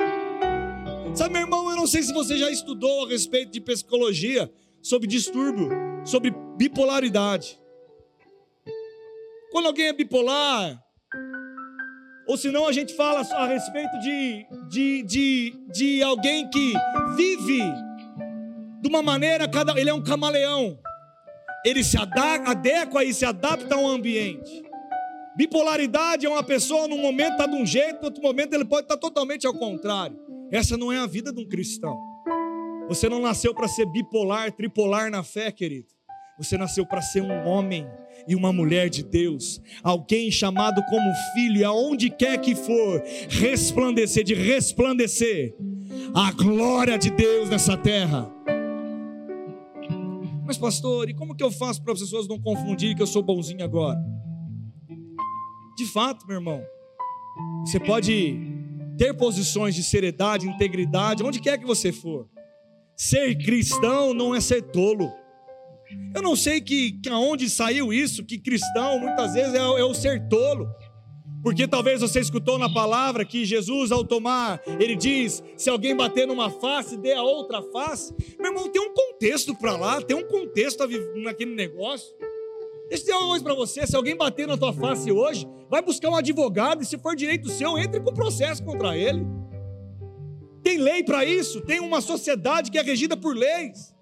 Sabe, 1.18 1.32
meu 1.32 1.42
irmão, 1.42 1.68
eu 1.68 1.75
não 1.75 1.84
sei 1.88 2.00
se 2.00 2.12
você 2.12 2.38
já 2.38 2.48
estudou 2.48 3.04
a 3.04 3.08
respeito 3.08 3.50
de 3.50 3.60
psicologia, 3.60 4.48
sobre 4.80 5.08
distúrbio, 5.08 5.68
sobre 6.04 6.32
bipolaridade. 6.56 7.58
Quando 9.50 9.66
alguém 9.66 9.88
é 9.88 9.92
bipolar, 9.92 10.80
ou 12.25 12.37
senão 12.37 12.68
a 12.68 12.72
gente 12.72 12.94
fala 12.94 13.22
a 13.34 13.46
respeito 13.48 13.98
de, 13.98 14.46
de, 14.68 15.02
de, 15.02 15.54
de 15.72 16.02
alguém 16.04 16.48
que 16.50 16.75
vive 17.16 17.64
de 18.80 18.88
uma 18.88 19.02
maneira, 19.02 19.48
cada, 19.48 19.76
ele 19.76 19.90
é 19.90 19.94
um 19.94 20.04
camaleão. 20.04 20.78
Ele 21.64 21.82
se 21.82 21.96
adequa 21.98 23.02
e 23.02 23.12
se 23.12 23.25
adapta 23.25 23.75
a 23.75 23.78
um 23.78 23.88
ambiente. 23.88 24.62
Bipolaridade 25.37 26.26
é 26.26 26.28
uma 26.28 26.44
pessoa, 26.44 26.87
num 26.87 27.02
momento 27.02 27.32
está 27.32 27.46
de 27.46 27.56
um 27.56 27.66
jeito, 27.66 27.98
no 28.02 28.04
outro 28.04 28.22
momento 28.22 28.54
ele 28.54 28.64
pode 28.64 28.84
estar 28.84 28.96
totalmente 28.96 29.48
ao 29.48 29.54
contrário. 29.54 30.27
Essa 30.50 30.76
não 30.76 30.90
é 30.90 30.99
a 30.99 31.07
vida 31.07 31.33
de 31.33 31.40
um 31.40 31.49
cristão. 31.49 31.99
Você 32.88 33.09
não 33.09 33.21
nasceu 33.21 33.55
para 33.55 33.69
ser 33.69 33.87
bipolar, 33.87 34.50
tripolar 34.52 35.11
na 35.11 35.23
fé, 35.23 35.52
querido. 35.52 35.88
Você 36.38 36.57
nasceu 36.57 36.87
para 36.87 37.02
ser 37.02 37.21
um 37.21 37.47
homem 37.47 37.87
e 38.26 38.35
uma 38.35 38.52
mulher 38.52 38.88
de 38.88 39.02
Deus, 39.02 39.61
alguém 39.83 40.31
chamado 40.31 40.83
como 40.85 41.12
filho, 41.35 41.59
e 41.59 41.64
aonde 41.64 42.11
quer 42.11 42.38
que 42.38 42.55
for, 42.55 43.02
resplandecer, 43.28 44.25
de 44.25 44.35
resplandecer 44.35 45.55
a 46.14 46.33
glória 46.33 46.97
de 46.97 47.11
Deus 47.11 47.50
nessa 47.50 47.76
terra. 47.76 48.33
Mas, 50.47 50.57
pastor, 50.57 51.11
e 51.11 51.14
como 51.14 51.35
que 51.35 51.45
eu 51.45 51.50
faço 51.50 51.83
para 51.83 51.93
as 51.93 52.00
pessoas 52.00 52.26
não 52.26 52.40
confundirem 52.40 52.97
que 52.97 53.02
eu 53.02 53.07
sou 53.07 53.23
bonzinho 53.23 53.62
agora? 53.62 53.99
De 55.76 55.85
fato, 55.87 56.26
meu 56.26 56.37
irmão, 56.37 56.62
você 57.67 57.78
pode 57.78 58.58
ter 58.99 59.14
posições 59.14 59.75
de 59.75 59.83
seriedade, 59.85 60.49
integridade, 60.49 61.23
onde 61.23 61.40
quer 61.40 61.57
que 61.57 61.64
você 61.64 61.93
for. 61.93 62.28
Ser 62.97 63.37
cristão 63.38 64.12
não 64.12 64.35
é 64.35 64.40
ser 64.40 64.61
tolo. 64.61 65.11
Eu 66.14 66.21
não 66.21 66.35
sei 66.35 66.61
que, 66.61 66.93
que 67.00 67.09
aonde 67.09 67.49
saiu 67.49 67.93
isso, 67.93 68.25
que 68.25 68.38
cristão 68.38 68.99
muitas 68.99 69.33
vezes 69.35 69.55
é, 69.55 69.59
é 69.59 69.85
o 69.85 69.95
ser 69.95 70.28
tolo. 70.28 70.69
Porque 71.43 71.69
talvez 71.69 72.00
você 72.00 72.19
escutou 72.19 72.59
na 72.59 72.69
palavra 72.69 73.25
que 73.25 73.45
Jesus, 73.45 73.93
ao 73.93 74.05
tomar, 74.05 74.61
ele 74.67 74.97
diz: 74.97 75.43
se 75.57 75.71
alguém 75.71 75.97
bater 75.97 76.26
numa 76.26 76.50
face, 76.50 76.97
dê 76.97 77.12
a 77.12 77.23
outra 77.23 77.62
face. 77.62 78.12
Meu 78.38 78.50
irmão, 78.50 78.69
tem 78.69 78.83
um 78.83 78.93
contexto 78.93 79.55
para 79.55 79.76
lá, 79.76 80.02
tem 80.02 80.17
um 80.17 80.26
contexto 80.26 80.85
naquele 81.23 81.55
negócio. 81.55 82.12
Deixa 82.88 83.04
eu 83.04 83.07
dizer 83.07 83.12
uma 83.14 83.28
coisa 83.28 83.45
para 83.45 83.54
você: 83.54 83.87
se 83.87 83.97
alguém 83.97 84.16
bater 84.16 84.47
na 84.47 84.57
tua 84.57 84.73
face 84.73 85.12
hoje, 85.12 85.47
vai 85.68 85.83
buscar 85.83 86.09
um 86.09 86.16
advogado 86.16 86.83
e, 86.83 86.87
se 86.87 86.99
for 86.99 87.14
direito 87.14 87.49
seu, 87.50 87.78
entre 87.78 88.00
com 88.00 88.12
processo 88.12 88.64
contra 88.64 88.97
ele. 88.97 89.26
Tem 90.62 90.78
lei 90.78 91.02
para 91.02 91.25
isso, 91.25 91.61
tem 91.61 91.80
uma 91.80 92.00
sociedade 92.00 92.71
que 92.71 92.78
é 92.78 92.83
regida 92.83 93.16
por 93.16 93.37
leis. 93.37 93.95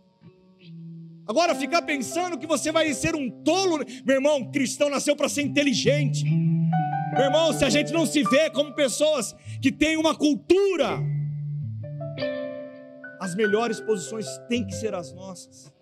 Agora, 1.29 1.55
ficar 1.55 1.83
pensando 1.83 2.39
que 2.39 2.47
você 2.47 2.71
vai 2.71 2.93
ser 2.95 3.17
um 3.17 3.29
tolo, 3.43 3.79
meu 4.05 4.17
irmão, 4.17 4.51
cristão 4.51 4.89
nasceu 4.89 5.17
para 5.17 5.29
ser 5.29 5.43
inteligente. 5.43 6.25
Meu 6.25 7.25
irmão, 7.25 7.53
se 7.53 7.65
a 7.65 7.71
gente 7.71 7.93
não 7.93 8.07
se 8.07 8.23
vê 8.23 8.49
como 8.51 8.73
pessoas 8.75 9.35
que 9.61 9.73
têm 9.73 9.97
uma 9.97 10.15
cultura, 10.15 11.01
as 13.21 13.35
melhores 13.35 13.81
posições 13.81 14.27
têm 14.49 14.65
que 14.65 14.75
ser 14.75 14.95
as 14.95 15.13
nossas. 15.13 15.73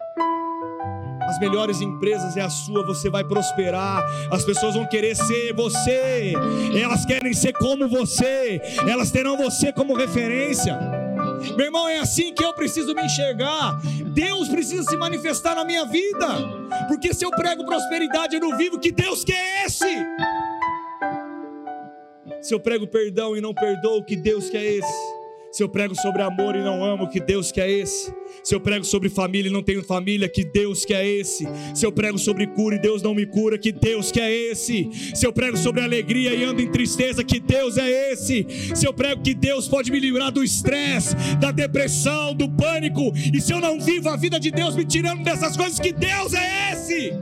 As 1.28 1.38
melhores 1.38 1.80
empresas 1.80 2.36
é 2.36 2.42
a 2.42 2.50
sua, 2.50 2.84
você 2.84 3.08
vai 3.10 3.24
prosperar. 3.24 4.04
As 4.30 4.44
pessoas 4.44 4.74
vão 4.74 4.86
querer 4.86 5.14
ser 5.16 5.52
você. 5.54 6.32
Elas 6.80 7.04
querem 7.04 7.32
ser 7.32 7.52
como 7.52 7.88
você. 7.88 8.60
Elas 8.88 9.10
terão 9.10 9.36
você 9.36 9.72
como 9.72 9.94
referência. 9.94 10.78
Meu 11.56 11.66
irmão, 11.66 11.88
é 11.88 11.98
assim 11.98 12.32
que 12.32 12.44
eu 12.44 12.52
preciso 12.54 12.94
me 12.94 13.04
enxergar. 13.04 13.80
Deus 14.12 14.48
precisa 14.48 14.82
se 14.82 14.96
manifestar 14.96 15.54
na 15.54 15.64
minha 15.64 15.84
vida. 15.84 16.26
Porque 16.88 17.12
se 17.12 17.24
eu 17.24 17.30
prego 17.30 17.64
prosperidade, 17.64 18.34
eu 18.36 18.40
não 18.40 18.56
vivo. 18.56 18.78
Que 18.78 18.92
Deus 18.92 19.24
que 19.24 19.32
é 19.32 19.66
esse? 19.66 19.84
Se 22.42 22.54
eu 22.54 22.60
prego 22.60 22.86
perdão 22.86 23.36
e 23.36 23.40
não 23.40 23.54
perdoo, 23.54 24.04
que 24.04 24.16
Deus 24.16 24.50
que 24.50 24.56
é 24.56 24.74
esse? 24.76 25.23
Se 25.54 25.62
eu 25.62 25.68
prego 25.68 25.94
sobre 25.94 26.20
amor 26.20 26.56
e 26.56 26.58
não 26.58 26.84
amo, 26.84 27.08
que 27.08 27.20
Deus 27.20 27.52
que 27.52 27.60
é 27.60 27.70
esse? 27.70 28.12
Se 28.42 28.52
eu 28.52 28.58
prego 28.58 28.84
sobre 28.84 29.08
família 29.08 29.48
e 29.48 29.52
não 29.52 29.62
tenho 29.62 29.84
família, 29.84 30.28
que 30.28 30.44
Deus 30.44 30.84
que 30.84 30.92
é 30.92 31.08
esse? 31.08 31.46
Se 31.72 31.86
eu 31.86 31.92
prego 31.92 32.18
sobre 32.18 32.44
cura 32.48 32.74
e 32.74 32.80
Deus 32.80 33.02
não 33.02 33.14
me 33.14 33.24
cura, 33.24 33.56
que 33.56 33.70
Deus 33.70 34.10
que 34.10 34.20
é 34.20 34.32
esse? 34.32 34.90
Se 35.14 35.24
eu 35.24 35.32
prego 35.32 35.56
sobre 35.56 35.80
alegria 35.80 36.34
e 36.34 36.42
ando 36.42 36.60
em 36.60 36.68
tristeza, 36.68 37.22
que 37.22 37.38
Deus 37.38 37.78
é 37.78 38.10
esse? 38.10 38.44
Se 38.74 38.84
eu 38.84 38.92
prego 38.92 39.22
que 39.22 39.32
Deus 39.32 39.68
pode 39.68 39.92
me 39.92 40.00
livrar 40.00 40.32
do 40.32 40.42
estresse, 40.42 41.14
da 41.38 41.52
depressão, 41.52 42.34
do 42.34 42.50
pânico, 42.50 43.12
e 43.32 43.40
se 43.40 43.52
eu 43.52 43.60
não 43.60 43.80
vivo 43.80 44.08
a 44.08 44.16
vida 44.16 44.40
de 44.40 44.50
Deus 44.50 44.74
me 44.74 44.84
tirando 44.84 45.22
dessas 45.22 45.56
coisas, 45.56 45.78
que 45.78 45.92
Deus 45.92 46.34
é 46.34 46.72
esse? 46.72 47.12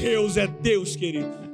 Deus 0.00 0.36
é 0.36 0.48
Deus, 0.48 0.96
querido. 0.96 1.53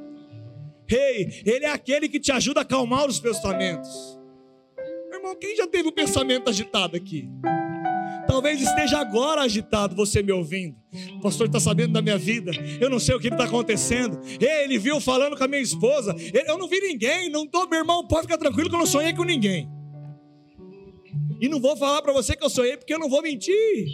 Rei, 0.90 1.42
Ele 1.46 1.64
é 1.64 1.70
aquele 1.70 2.08
que 2.08 2.18
te 2.18 2.32
ajuda 2.32 2.60
a 2.60 2.62
acalmar 2.62 3.06
os 3.06 3.20
pensamentos. 3.20 4.18
Irmão, 5.12 5.36
quem 5.36 5.54
já 5.54 5.64
teve 5.64 5.88
um 5.88 5.92
pensamento 5.92 6.50
agitado 6.50 6.96
aqui? 6.96 7.28
Talvez 8.26 8.60
esteja 8.60 8.98
agora 8.98 9.42
agitado 9.42 9.94
você 9.94 10.20
me 10.20 10.32
ouvindo. 10.32 10.76
O 11.16 11.20
pastor 11.20 11.46
está 11.46 11.60
sabendo 11.60 11.92
da 11.92 12.02
minha 12.02 12.18
vida. 12.18 12.50
Eu 12.80 12.90
não 12.90 12.98
sei 12.98 13.14
o 13.14 13.20
que 13.20 13.28
está 13.28 13.44
acontecendo. 13.44 14.20
Ele 14.40 14.78
viu 14.78 15.00
falando 15.00 15.36
com 15.36 15.44
a 15.44 15.48
minha 15.48 15.62
esposa. 15.62 16.12
Eu 16.32 16.58
não 16.58 16.66
vi 16.66 16.80
ninguém. 16.80 17.30
Não 17.30 17.46
tô, 17.46 17.68
meu 17.68 17.78
irmão, 17.78 18.06
pode 18.08 18.22
ficar 18.22 18.38
tranquilo 18.38 18.68
que 18.68 18.74
eu 18.74 18.80
não 18.80 18.86
sonhei 18.86 19.12
com 19.12 19.22
ninguém. 19.22 19.68
E 21.40 21.48
não 21.48 21.60
vou 21.60 21.76
falar 21.76 22.02
para 22.02 22.12
você 22.12 22.34
que 22.34 22.44
eu 22.44 22.50
sonhei 22.50 22.76
porque 22.76 22.92
eu 22.92 22.98
não 22.98 23.08
vou 23.08 23.22
mentir. 23.22 23.86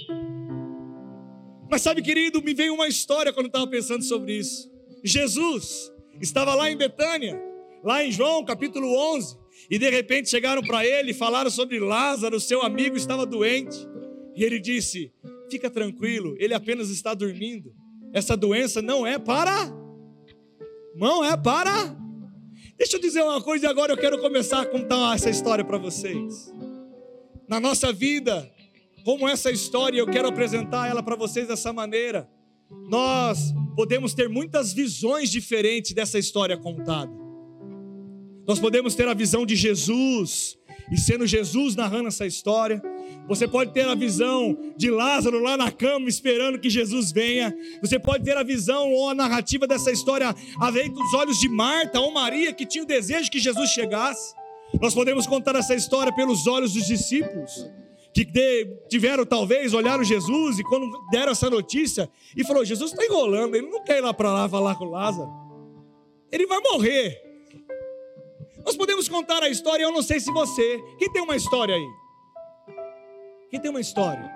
Mas 1.71 1.83
sabe, 1.83 2.01
querido, 2.01 2.43
me 2.43 2.55
veio 2.55 2.73
uma 2.73 2.89
história 2.89 3.35
quando 3.35 3.47
eu 3.47 3.51
estava 3.51 3.67
pensando 3.67 4.03
sobre 4.03 4.39
isso. 4.39 4.71
Jesus, 5.05 5.91
estava 6.21 6.55
lá 6.55 6.71
em 6.71 6.77
Betânia, 6.77 7.41
lá 7.83 8.05
em 8.05 8.11
João 8.11 8.45
capítulo 8.45 8.95
11, 9.15 9.37
e 9.71 9.79
de 9.79 9.89
repente 9.89 10.29
chegaram 10.29 10.63
para 10.63 10.85
ele 10.85 11.11
e 11.11 11.15
falaram 11.15 11.51
sobre 11.51 11.79
Lázaro, 11.79 12.41
seu 12.41 12.63
amigo 12.63 12.97
estava 12.97 13.25
doente, 13.25 13.77
e 14.35 14.45
ele 14.45 14.59
disse: 14.59 15.13
Fica 15.51 15.71
tranquilo, 15.71 16.35
ele 16.39 16.55
apenas 16.55 16.91
está 16.91 17.15
dormindo. 17.15 17.75
Essa 18.13 18.37
doença 18.37 18.81
não 18.81 19.07
é 19.07 19.19
para, 19.19 19.73
não 20.95 21.25
é 21.25 21.37
para. 21.37 21.97
Deixa 22.77 22.97
eu 22.97 23.01
dizer 23.01 23.23
uma 23.23 23.41
coisa 23.41 23.67
e 23.67 23.69
agora 23.69 23.93
eu 23.93 23.97
quero 23.97 24.21
começar 24.21 24.61
a 24.61 24.67
contar 24.67 25.15
essa 25.15 25.31
história 25.31 25.65
para 25.65 25.79
vocês. 25.79 26.53
Na 27.49 27.59
nossa 27.59 27.93
vida, 27.93 28.51
como 29.05 29.29
essa 29.29 29.51
história, 29.51 29.99
eu 29.99 30.07
quero 30.07 30.29
apresentar 30.29 30.89
ela 30.89 31.03
para 31.03 31.17
vocês 31.17 31.47
dessa 31.47 31.73
maneira. 31.73 32.29
Nós 32.89 33.55
podemos 33.75 34.15
ter 34.15 34.29
muitas 34.29 34.73
visões 34.73 35.31
diferentes 35.31 35.93
dessa 35.93 36.19
história 36.19 36.57
contada. 36.57 37.13
Nós 38.47 38.59
podemos 38.59 38.95
ter 38.95 39.09
a 39.09 39.15
visão 39.15 39.45
de 39.45 39.57
Jesus, 39.57 40.57
e 40.91 40.97
sendo 40.97 41.27
Jesus 41.27 41.75
narrando 41.75 42.09
essa 42.09 42.27
história. 42.27 42.81
Você 43.29 43.49
pode 43.49 43.73
ter 43.73 43.87
a 43.89 43.95
visão 43.95 44.57
de 44.77 44.91
Lázaro 44.91 45.43
lá 45.43 45.57
na 45.57 45.71
cama 45.71 46.09
esperando 46.09 46.59
que 46.59 46.71
Jesus 46.71 47.11
venha. 47.11 47.55
Você 47.81 47.99
pode 47.99 48.25
ter 48.25 48.37
a 48.37 48.43
visão 48.43 48.93
ou 48.93 49.11
a 49.11 49.15
narrativa 49.15 49.67
dessa 49.67 49.91
história 49.91 50.35
além 50.61 50.93
dos 50.93 51.15
olhos 51.15 51.39
de 51.39 51.49
Marta 51.49 52.01
ou 52.01 52.13
Maria 52.13 52.53
que 52.53 52.67
tinha 52.67 52.85
o 52.85 52.87
desejo 52.87 53.31
que 53.31 53.41
Jesus 53.41 53.71
chegasse. 53.71 54.35
Nós 54.81 54.95
podemos 54.95 55.27
contar 55.27 55.57
essa 55.57 55.75
história 55.75 56.15
pelos 56.15 56.47
olhos 56.47 56.73
dos 56.73 56.87
discípulos 56.87 57.67
que 58.25 58.79
tiveram 58.89 59.27
talvez, 59.27 59.75
olharam 59.75 60.03
Jesus 60.03 60.59
e 60.59 60.65
quando 60.65 60.91
deram 61.11 61.33
essa 61.33 61.51
notícia 61.51 62.11
e 62.37 62.45
falou: 62.45 62.65
Jesus 62.65 62.93
está 62.93 63.05
enrolando, 63.05 63.55
ele 63.55 63.69
não 63.69 63.85
quer 63.85 63.99
ir 63.99 64.01
lá 64.01 64.15
para 64.15 64.33
lá 64.33 64.49
falar 64.49 64.75
com 64.77 64.87
Lázaro, 64.87 65.31
ele 66.33 66.47
vai 66.47 66.61
morrer. 66.61 67.23
Nós 68.65 68.77
podemos 68.77 69.09
contar 69.09 69.43
a 69.43 69.49
história, 69.49 69.85
eu 69.85 69.93
não 69.93 70.03
sei 70.03 70.19
se 70.19 70.33
você. 70.33 70.83
Quem 70.99 71.13
tem 71.13 71.23
uma 71.23 71.37
história 71.37 71.75
aí? 71.75 71.89
Quem 73.51 73.61
tem 73.61 73.71
uma 73.71 73.81
história? 73.81 74.29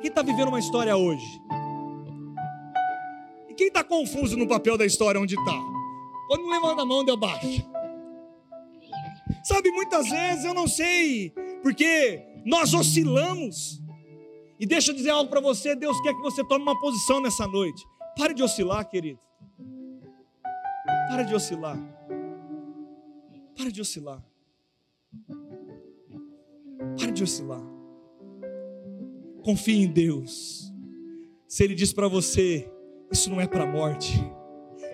Quem 0.00 0.08
está 0.08 0.22
vivendo 0.22 0.48
uma 0.48 0.58
história 0.58 0.96
hoje? 0.96 1.24
E 3.48 3.54
quem 3.54 3.68
está 3.68 3.84
confuso 3.84 4.36
no 4.36 4.48
papel 4.48 4.76
da 4.76 4.84
história 4.84 5.20
onde 5.20 5.34
está? 5.36 5.60
Quando 6.26 6.48
levanta 6.48 6.82
a 6.82 6.86
mão, 6.86 7.04
deu 7.04 7.16
baixo. 7.16 7.64
Sabe, 9.44 9.70
muitas 9.70 10.08
vezes 10.08 10.44
eu 10.44 10.54
não 10.54 10.66
sei 10.66 11.32
porque 11.62 12.31
Nós 12.44 12.74
oscilamos. 12.74 13.82
E 14.58 14.66
deixa 14.66 14.90
eu 14.90 14.94
dizer 14.94 15.10
algo 15.10 15.30
para 15.30 15.40
você: 15.40 15.74
Deus 15.74 16.00
quer 16.00 16.14
que 16.14 16.20
você 16.20 16.44
tome 16.44 16.62
uma 16.62 16.78
posição 16.80 17.20
nessa 17.20 17.46
noite. 17.46 17.84
Pare 18.16 18.34
de 18.34 18.42
oscilar, 18.42 18.88
querido. 18.88 19.18
Pare 21.08 21.24
de 21.24 21.34
oscilar. 21.34 21.78
Pare 23.56 23.72
de 23.72 23.80
oscilar. 23.80 24.22
Pare 26.98 27.12
de 27.12 27.22
oscilar. 27.22 27.62
Confie 29.42 29.82
em 29.82 29.88
Deus. 29.88 30.72
Se 31.48 31.64
Ele 31.64 31.74
diz 31.74 31.92
para 31.92 32.08
você, 32.08 32.70
isso 33.10 33.28
não 33.28 33.40
é 33.40 33.46
para 33.46 33.64
a 33.64 33.66
morte, 33.66 34.14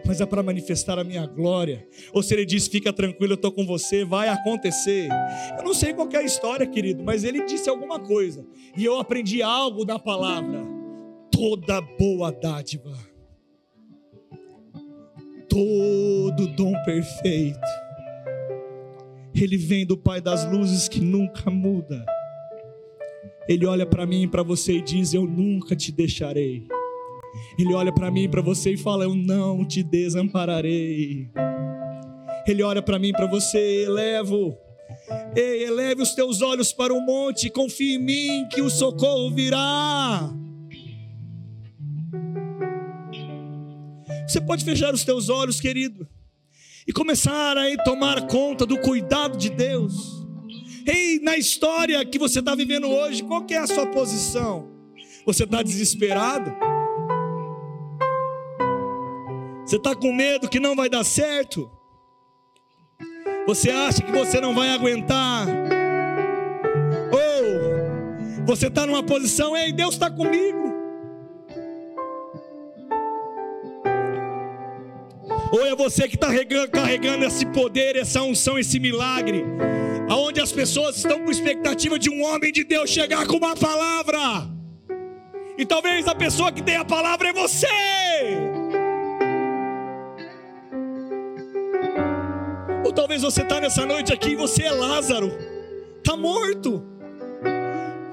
mas 0.08 0.20
é 0.20 0.26
para 0.26 0.42
manifestar 0.42 0.98
a 0.98 1.04
minha 1.04 1.26
glória. 1.26 1.86
Ou 2.12 2.22
se 2.22 2.34
Ele 2.34 2.46
diz, 2.46 2.66
fica 2.66 2.92
tranquilo, 2.92 3.34
eu 3.34 3.36
estou 3.36 3.52
com 3.52 3.66
você, 3.66 4.04
vai 4.04 4.28
acontecer. 4.28 5.08
Eu 5.56 5.62
não 5.62 5.74
sei 5.74 5.92
qual 5.92 6.08
é 6.12 6.16
a 6.16 6.22
história, 6.22 6.66
querido, 6.66 7.04
mas 7.04 7.22
Ele 7.22 7.44
disse 7.44 7.68
alguma 7.68 8.00
coisa. 8.00 8.44
E 8.76 8.84
eu 8.84 8.98
aprendi 8.98 9.42
algo 9.42 9.84
da 9.84 9.98
palavra. 9.98 10.66
Toda 11.30 11.80
boa 11.80 12.32
dádiva, 12.32 12.98
todo 15.48 16.48
dom 16.48 16.72
perfeito 16.84 17.60
ele 19.42 19.56
vem 19.56 19.86
do 19.86 19.96
Pai 19.96 20.20
das 20.20 20.50
luzes 20.50 20.88
que 20.88 21.00
nunca 21.00 21.50
muda. 21.50 22.04
Ele 23.48 23.64
olha 23.66 23.86
para 23.86 24.04
mim 24.04 24.22
e 24.22 24.28
para 24.28 24.42
você 24.42 24.74
e 24.74 24.82
diz: 24.82 25.14
Eu 25.14 25.24
nunca 25.24 25.74
te 25.76 25.92
deixarei. 25.92 26.66
Ele 27.58 27.74
olha 27.74 27.92
para 27.92 28.10
mim 28.10 28.24
e 28.24 28.28
para 28.28 28.42
você 28.42 28.72
e 28.72 28.76
fala: 28.76 29.04
Eu 29.04 29.14
não 29.14 29.66
te 29.66 29.82
desampararei. 29.82 31.30
Ele 32.46 32.62
olha 32.62 32.80
para 32.80 32.98
mim 32.98 33.08
e 33.08 33.12
para 33.12 33.26
você, 33.26 33.84
elevo. 33.84 34.56
Ei, 35.36 35.64
eleve 35.64 36.02
os 36.02 36.14
teus 36.14 36.40
olhos 36.40 36.72
para 36.72 36.94
o 36.94 37.00
monte, 37.00 37.50
confie 37.50 37.94
em 37.94 37.98
mim 37.98 38.48
que 38.48 38.62
o 38.62 38.70
socorro 38.70 39.30
virá. 39.30 40.32
Você 44.26 44.40
pode 44.40 44.64
fechar 44.64 44.92
os 44.92 45.04
teus 45.04 45.28
olhos, 45.28 45.60
querido 45.60 46.06
e 46.88 46.92
começar 46.92 47.58
a 47.58 47.76
tomar 47.84 48.26
conta 48.26 48.64
do 48.64 48.80
cuidado 48.80 49.36
de 49.36 49.50
Deus. 49.50 50.26
Ei, 50.86 51.20
na 51.20 51.36
história 51.36 52.02
que 52.02 52.18
você 52.18 52.38
está 52.38 52.54
vivendo 52.54 52.88
hoje, 52.88 53.22
qual 53.22 53.44
é 53.50 53.58
a 53.58 53.66
sua 53.66 53.86
posição? 53.88 54.70
Você 55.26 55.44
está 55.44 55.62
desesperado? 55.62 56.50
Você 59.68 59.76
está 59.76 59.94
com 59.94 60.10
medo 60.14 60.48
que 60.48 60.58
não 60.58 60.74
vai 60.74 60.88
dar 60.88 61.04
certo? 61.04 61.70
Você 63.46 63.68
acha 63.70 64.00
que 64.00 64.10
você 64.10 64.40
não 64.40 64.54
vai 64.54 64.70
aguentar? 64.70 65.46
Ou 67.12 68.46
você 68.46 68.68
está 68.68 68.86
numa 68.86 69.02
posição, 69.02 69.54
ei, 69.54 69.70
Deus 69.70 69.92
está 69.92 70.10
comigo. 70.10 70.56
ou 75.50 75.66
é 75.66 75.74
você 75.74 76.08
que 76.08 76.14
está 76.14 76.28
carregando 76.72 77.24
esse 77.26 77.44
poder, 77.44 77.96
essa 77.96 78.22
unção, 78.22 78.58
esse 78.58 78.80
milagre, 78.80 79.44
aonde 80.08 80.40
as 80.40 80.52
pessoas 80.52 80.96
estão 80.96 81.20
com 81.20 81.30
expectativa 81.30 81.98
de 81.98 82.08
um 82.08 82.22
homem 82.22 82.52
de 82.52 82.64
Deus 82.64 82.88
chegar 82.88 83.26
com 83.26 83.36
uma 83.36 83.54
palavra, 83.54 84.48
e 85.58 85.66
talvez 85.66 86.06
a 86.08 86.14
pessoa 86.14 86.52
que 86.52 86.62
tem 86.62 86.76
a 86.76 86.84
palavra 86.86 87.28
é 87.28 87.32
você. 87.34 88.07
Talvez 92.98 93.22
você 93.22 93.42
está 93.42 93.60
nessa 93.60 93.86
noite 93.86 94.12
aqui 94.12 94.30
e 94.30 94.34
você 94.34 94.64
é 94.64 94.72
Lázaro, 94.72 95.32
está 95.98 96.16
morto. 96.16 96.84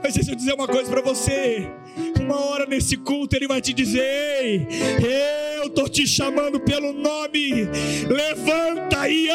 Mas 0.04 0.14
deixa 0.14 0.32
eu 0.32 0.36
dizer 0.36 0.54
uma 0.54 0.68
coisa 0.68 0.88
para 0.92 1.02
você. 1.02 1.68
Uma 2.22 2.40
hora 2.46 2.68
nesse 2.68 2.96
culto 2.96 3.36
ele 3.36 3.48
vai 3.48 3.60
te 3.60 3.74
dizer: 3.74 4.04
Ei, 4.04 4.68
eu 5.58 5.70
estou 5.70 5.90
te 5.90 6.06
chamando 6.06 6.60
pelo 6.60 6.94
nome. 6.94 7.68
Levanta 8.08 9.10
e 9.10 9.28